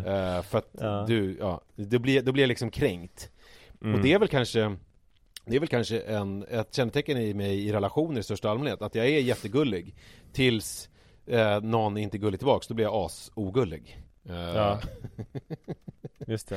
[0.07, 1.05] Eh, för att Ja.
[1.09, 3.31] du, ja, då blir, då blir jag liksom kränkt.
[3.83, 3.95] Mm.
[3.95, 4.77] Och det är väl kanske
[5.47, 8.95] det är väl kanske en, ett kännetecken i mig i relationer i största allmänhet, att
[8.95, 9.95] jag är jättegullig
[10.33, 10.89] tills
[11.27, 14.02] eh, någon inte är gullig tillbaks, då blir jag as-ogullig.
[14.29, 14.81] Eh, Ja.
[16.27, 16.57] Just det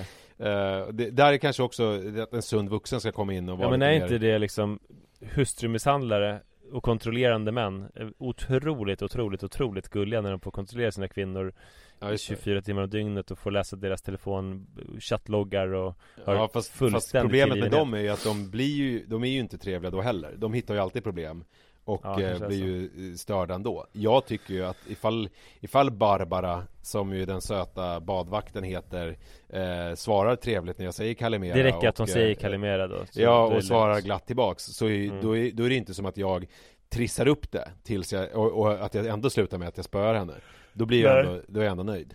[0.49, 3.68] eh, det, där är kanske också att en sund vuxen ska komma in och vara
[3.68, 4.80] Ja men är inte det liksom
[5.22, 6.41] Hustrumisshandlare
[6.72, 11.53] och kontrollerande män är Otroligt, otroligt, otroligt gulliga när de får kontrollera sina kvinnor
[11.99, 12.36] ja, just det.
[12.36, 14.68] 24 timmar om dygnet och får läsa deras telefon,
[14.99, 15.95] chattloggar och
[16.26, 19.28] har Ja, fast, fast problemet med dem är ju att de blir ju, de är
[19.28, 20.36] ju inte trevliga då heller.
[20.38, 21.43] De hittar ju alltid problem.
[21.86, 23.86] Och Ja, eh, blir ju eh, störda ändå.
[23.91, 25.29] Jag tycker ju att ifall,
[25.59, 29.17] ifall Barbara, som ju den söta badvakten heter,
[29.49, 32.88] eh, svarar trevligt när jag säger Kalimera Det räcker att hon och, säger eh, Kalimera
[32.88, 34.63] då Ja, det och svarar glatt tillbaks.
[34.63, 35.21] Så är, Mm.
[35.21, 36.45] då, är, då är det inte som att jag
[36.89, 40.13] trissar upp det tills jag, och, och att jag ändå slutar med att jag spöar
[40.13, 40.33] henne.
[40.73, 41.33] Då blir jag Nej.
[41.33, 42.13] ändå, då är jag ändå nöjd.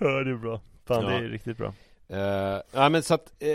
[0.00, 1.18] Ja det är bra Fan det Ja.
[1.18, 1.74] är riktigt bra
[2.12, 2.18] Uh,
[2.72, 3.48] ja men så att eh,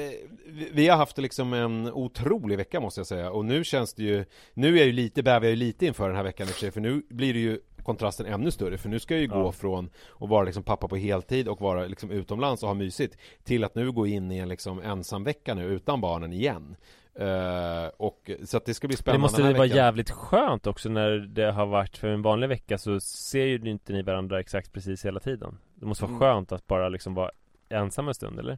[0.72, 4.26] vi, har haft liksom en otrolig vecka måste jag säga och nu känns det ju
[4.54, 6.54] Nu är jag ju lite, bävar jag ju lite inför den här veckan i och
[6.54, 9.28] för sig för nu blir det ju kontrasten ännu större för nu ska jag ju
[9.32, 9.36] Ja.
[9.44, 9.90] gå från
[10.20, 13.76] att vara liksom pappa på heltid och vara liksom utomlands och ha mysigt till att
[13.76, 16.76] nu gå in i en liksom ensam vecka nu utan barnen igen
[17.20, 19.78] Eh, och så att det ska bli Det spännande måste den här vara veckan.
[19.78, 23.94] jävligt skönt också när det har varit för en vanlig vecka så ser ju inte
[23.94, 26.20] ni varandra exakt precis hela tiden Det måste vara Mm.
[26.20, 27.32] skönt att bara liksom vara
[27.70, 28.58] ensam en stund eller?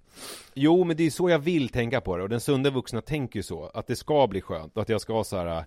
[0.54, 3.40] Jo, men det är så jag vill tänka på det och den sunda vuxna tänker
[3.40, 5.66] ju så att det ska bli skönt och att jag ska så här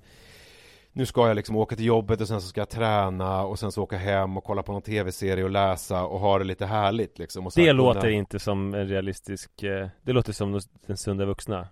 [0.95, 3.73] nu ska jag liksom åka till jobbet och sen så ska jag träna och sen
[3.73, 7.19] så åka hem och kolla på någon tv-serie och läsa och ha det lite härligt
[7.19, 10.97] liksom och Det här kunna- låter inte som en realistisk eh, Det låter som den
[10.97, 11.69] sunda vuxna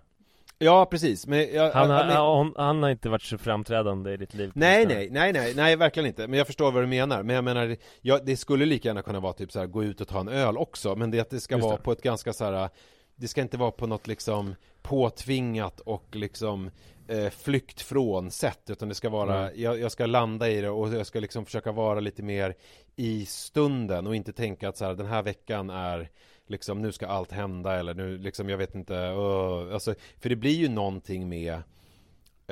[0.63, 4.33] Ja, precis, men jag, han, har, han, han har inte varit så framträdande i ditt
[4.33, 6.27] liv Nej, nej, nej, nej, nej, verkligen inte.
[6.27, 7.23] Men jag förstår vad du menar.
[7.23, 10.01] Men jag menar, ja, det skulle lika gärna kunna vara typ så här, gå ut
[10.01, 10.95] och ta en öl också.
[10.95, 11.83] Men det att det ska Just vara det.
[11.83, 12.69] på ett ganska så här,
[13.15, 16.71] det ska inte vara på något liksom påtvingat och liksom
[17.07, 18.69] eh, flykt från sätt.
[18.69, 19.61] Utan det ska vara, Mm.
[19.61, 22.55] jag, jag ska landa i det och jag ska liksom försöka vara lite mer
[22.95, 26.09] i stunden och inte tänka att så här, den här veckan är
[26.51, 30.35] liksom nu ska allt hända eller nu liksom jag vet inte, uh, alltså, för det
[30.35, 31.61] blir ju någonting med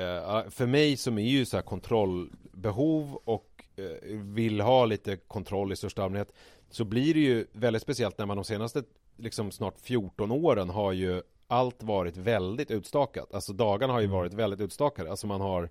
[0.00, 5.72] Eh, för mig som är ju så här kontrollbehov och eh, vill ha lite kontroll
[5.72, 6.32] i största allmänhet
[6.70, 8.82] så blir det ju väldigt speciellt när man de senaste
[9.16, 13.34] liksom snart 14 åren har ju allt varit väldigt utstakat.
[13.34, 15.10] Alltså dagarna har ju varit väldigt utstakade.
[15.10, 15.70] Alltså man har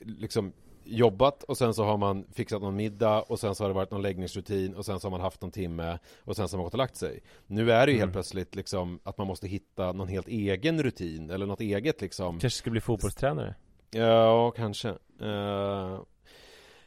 [0.00, 0.52] liksom
[0.92, 3.90] jobbat och sen så har man fixat någon middag och sen så har det varit
[3.90, 6.64] någon läggningsrutin och sen så har man haft någon timme och sen så har man
[6.64, 7.22] gått och lagt sig.
[7.46, 11.30] Nu är det ju helt plötsligt liksom att man måste hitta någon helt egen rutin
[11.30, 13.54] eller något eget liksom Kanske ska bli fotbollstränare
[13.94, 14.88] Ja, kanske.
[15.20, 16.00] Eh,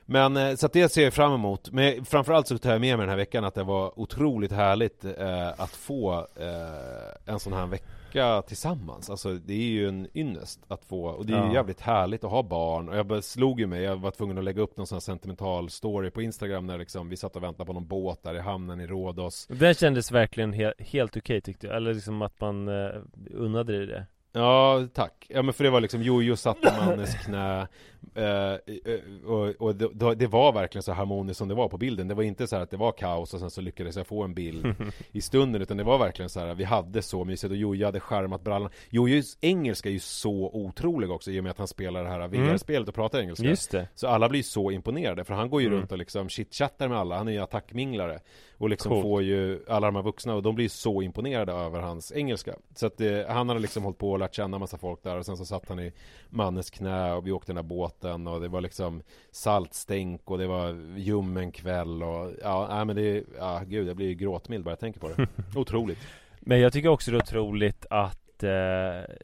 [0.06, 1.72] men eh, så att det ser jag fram emot.
[1.72, 5.06] Men framförallt så tar jag med mig den här veckan att det var otroligt härligt
[5.06, 9.10] eh, att få eh, en sån här vecka tillsammans.
[9.10, 11.54] Alltså det är ju en ynnest att få och det är ju Ja.
[11.54, 12.90] jävligt härligt att ha barn.
[12.90, 15.70] Och jag slog ju mig, jag var tvungen att lägga upp någon sån här sentimental
[15.70, 18.82] story på Instagram när liksom vi satt och väntade på någon båt där i hamnen
[18.82, 19.48] i Rhodos.
[19.48, 22.92] Den kändes verkligen he helt okej tyckte jag Eller liksom att man eh,
[23.34, 24.06] unnade dig det
[24.36, 25.26] Ja, tack.
[25.30, 27.68] Ja men för det var liksom Jojo satt i Mannes knä
[28.16, 32.08] eh, eh, och, och det, det var verkligen så harmoniskt som det var på bilden.
[32.08, 34.24] Det var inte så här att det var kaos och sen så lyckades jag få
[34.24, 34.76] en bild
[35.12, 38.00] i stunden utan det var verkligen så här vi hade så mysigt och Jojo hade
[38.00, 38.70] skärmat brallan.
[38.90, 42.28] Jojos engelska är ju så otrolig också i och med att han spelar det här
[42.28, 43.46] VR-spelet och pratar engelska.
[43.48, 45.80] Just det Så alla blir så imponerade för han går ju Mm.
[45.80, 48.20] runt och liksom chitchattar med alla, han är ju attackminglare
[48.58, 49.02] Och liksom Coolt.
[49.04, 52.86] får ju alla de här vuxna och de blir så imponerade över hans engelska Så
[52.86, 55.18] att eh, han hade liksom hållit på och lärt känna massa folk där.
[55.18, 55.92] Och sen så satt han i
[56.30, 60.48] mannens knä och vi åkte den där båten och det var liksom saltstänk och det
[60.48, 64.72] var ljummen kväll och ja, nej men det, ja gud jag blir ju gråtmild bara
[64.72, 65.28] jag tänker på det.
[65.60, 66.00] Otroligt.
[66.40, 69.16] Men jag tycker också det är otroligt att eh,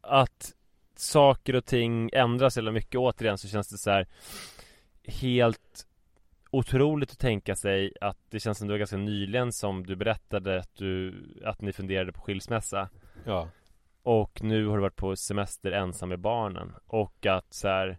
[0.00, 0.52] Att
[0.96, 2.94] saker och ting ändras eller mycket.
[2.94, 4.06] Återigen så känns det så här
[5.04, 5.86] Helt
[6.50, 10.60] Otroligt att tänka sig att det känns som det var ganska nyligen som du berättade
[10.60, 11.14] att du
[11.44, 12.88] Att ni funderade på skilsmässa
[13.26, 13.48] Ja,
[14.02, 17.98] Och nu har du varit på semester ensam med barnen Och att så här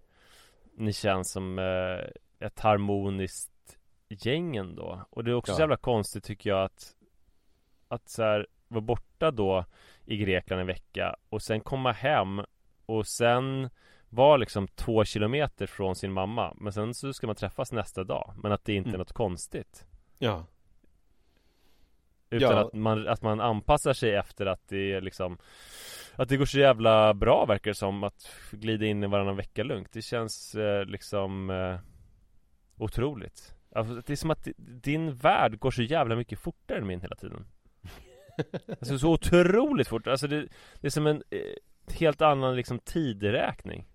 [0.78, 3.78] Ni känns som eh, ett harmoniskt
[4.10, 5.56] gäng ändå Och det är också Ja.
[5.56, 6.94] så jävla konstigt tycker jag att
[7.88, 9.66] att så här, vara borta då
[10.06, 12.42] i Grekland en vecka och sen komma hem
[12.86, 13.70] och sen
[14.10, 18.34] vara liksom två kilometer från sin mamma Men sen så ska man träffas nästa dag
[18.44, 19.00] Men att det inte är Mm.
[19.00, 19.86] något konstigt
[20.20, 20.46] Ja.
[22.30, 22.66] Utan Ja.
[22.68, 25.38] att, man, att man anpassar sig efter att det är liksom
[26.16, 29.64] Att det går så jävla bra verkar det som att glida in i varannan vecka
[29.64, 29.92] lugnt.
[29.92, 31.80] Det känns eh, liksom eh,
[32.78, 33.56] Otroligt.
[33.76, 37.16] Alltså, Det är som att din värld går så jävla mycket fortare än min hela
[37.16, 37.46] tiden.
[38.68, 40.08] Alltså så otroligt fort.
[40.08, 40.48] Alltså det,
[40.82, 43.88] det är som en eh, helt annan liksom tideräkning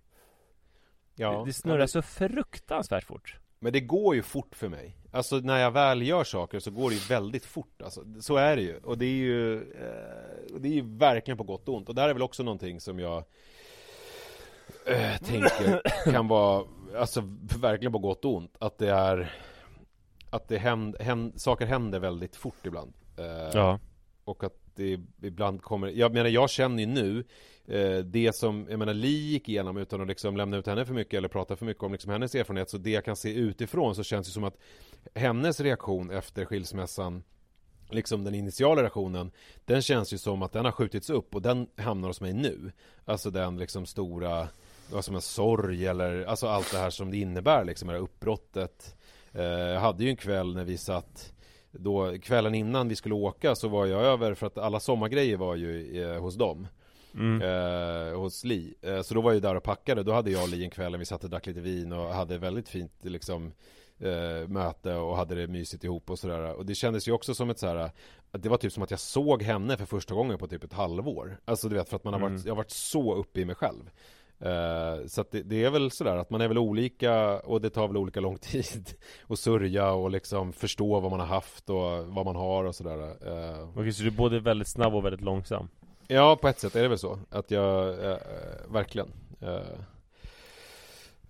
[1.14, 1.39] Ja.
[1.39, 4.97] det, det snurrar så fruktansvärt fort Men det går ju fort för mig.
[5.11, 7.83] Alltså när jag väl gör saker så går det ju väldigt fort.
[7.83, 8.79] Alltså, så är det ju.
[8.79, 11.89] Och det är ju, eh, det är ju verkligen på gott och ont.
[11.89, 13.25] Och det här är väl också någonting som jag
[14.87, 15.83] eh, tänker
[16.13, 16.65] kan vara,
[16.97, 17.23] alltså
[17.61, 18.57] verkligen på gott och ont.
[18.59, 19.33] Att det är,
[20.31, 22.93] att det händer, händer, saker händer väldigt fort ibland.
[23.19, 23.79] Eh, Ja
[24.25, 27.25] och att det ibland kommer, jag menar jag känner ju nu
[27.66, 30.95] eh, Det som, jag menar Li gick igenom utan att liksom lämna ut henne för
[30.95, 33.95] mycket eller prata för mycket om liksom hennes erfarenhet Så det jag kan se utifrån
[33.95, 34.59] så känns det som att
[35.14, 37.23] Hennes reaktion efter skilsmässan
[37.91, 39.31] Liksom den initiala reaktionen
[39.64, 42.73] Den känns ju som att den har skjutits upp och den hamnar hos mig nu.
[43.05, 44.49] Alltså den liksom stora
[44.93, 48.01] Vad som en sorg eller Alltså allt det här som det innebär liksom, det här
[48.01, 48.97] uppbrottet.
[49.33, 51.33] Eh, Jag hade ju en kväll när vi satt
[51.73, 55.57] då kvällen innan vi skulle åka så var jag över för att alla sommargrejer var
[55.57, 56.66] ju eh, hos dem.
[57.14, 57.43] Mm.
[57.43, 58.75] eh, Hos Li.
[58.83, 60.03] Eh, Så då var jag där och packade.
[60.03, 62.39] Då hade jag och Li en kväll vi satt och drack lite vin och hade
[62.39, 63.53] väldigt fint liksom
[63.99, 66.53] eh, Möte och hade det mysigt ihop och sådär.
[66.55, 67.95] Och det kändes ju också som ett så här att
[68.33, 71.39] Det var typ som att jag såg henne för första gången på typ ett halvår.
[71.45, 72.43] Alltså du vet för att man har varit, Mm.
[72.47, 73.91] jag har varit så uppe i mig själv
[74.43, 77.88] Eh, Så det, det är väl sådär att man är väl olika och det tar
[77.88, 78.90] väl olika lång tid
[79.28, 82.99] att sörja och liksom förstå vad man har haft och vad man har och sådär
[83.03, 85.68] Eh, Okej, så du är både väldigt snabb och väldigt långsam
[86.09, 88.16] Ja, på ett sätt är det väl så att jag, eh,
[88.68, 89.09] verkligen.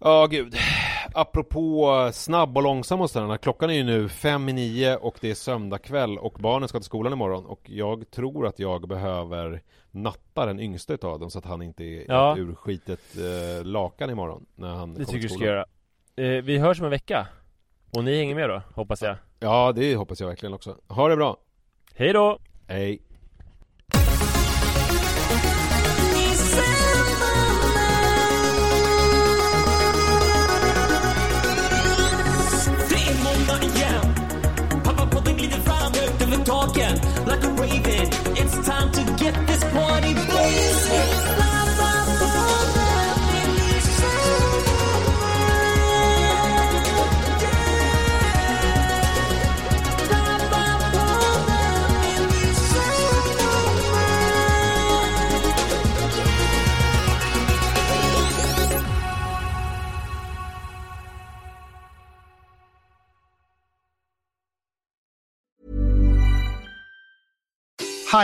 [0.04, 0.54] Ja, gud
[1.14, 5.30] Apropå snabb och långsam och sådär Klockan är ju nu fem i nio och det
[5.30, 9.62] är söndag kväll och barnen ska till skolan imorgon och jag tror att jag behöver
[9.90, 12.32] natta den yngsta utav dem så att han inte är Ja.
[12.32, 15.54] ett urskitet eh, lakan imorgon när han Det kommer tycker du till ska skolan.
[16.16, 17.26] göra eh, Vi hörs om en vecka
[17.90, 20.76] Och ni hänger med då, hoppas jag Ja, det hoppas jag verkligen också.
[20.88, 21.36] Ha det bra!
[21.94, 22.38] Hej då!
[22.68, 23.02] Hej!
[39.22, 41.41] Get this party blazing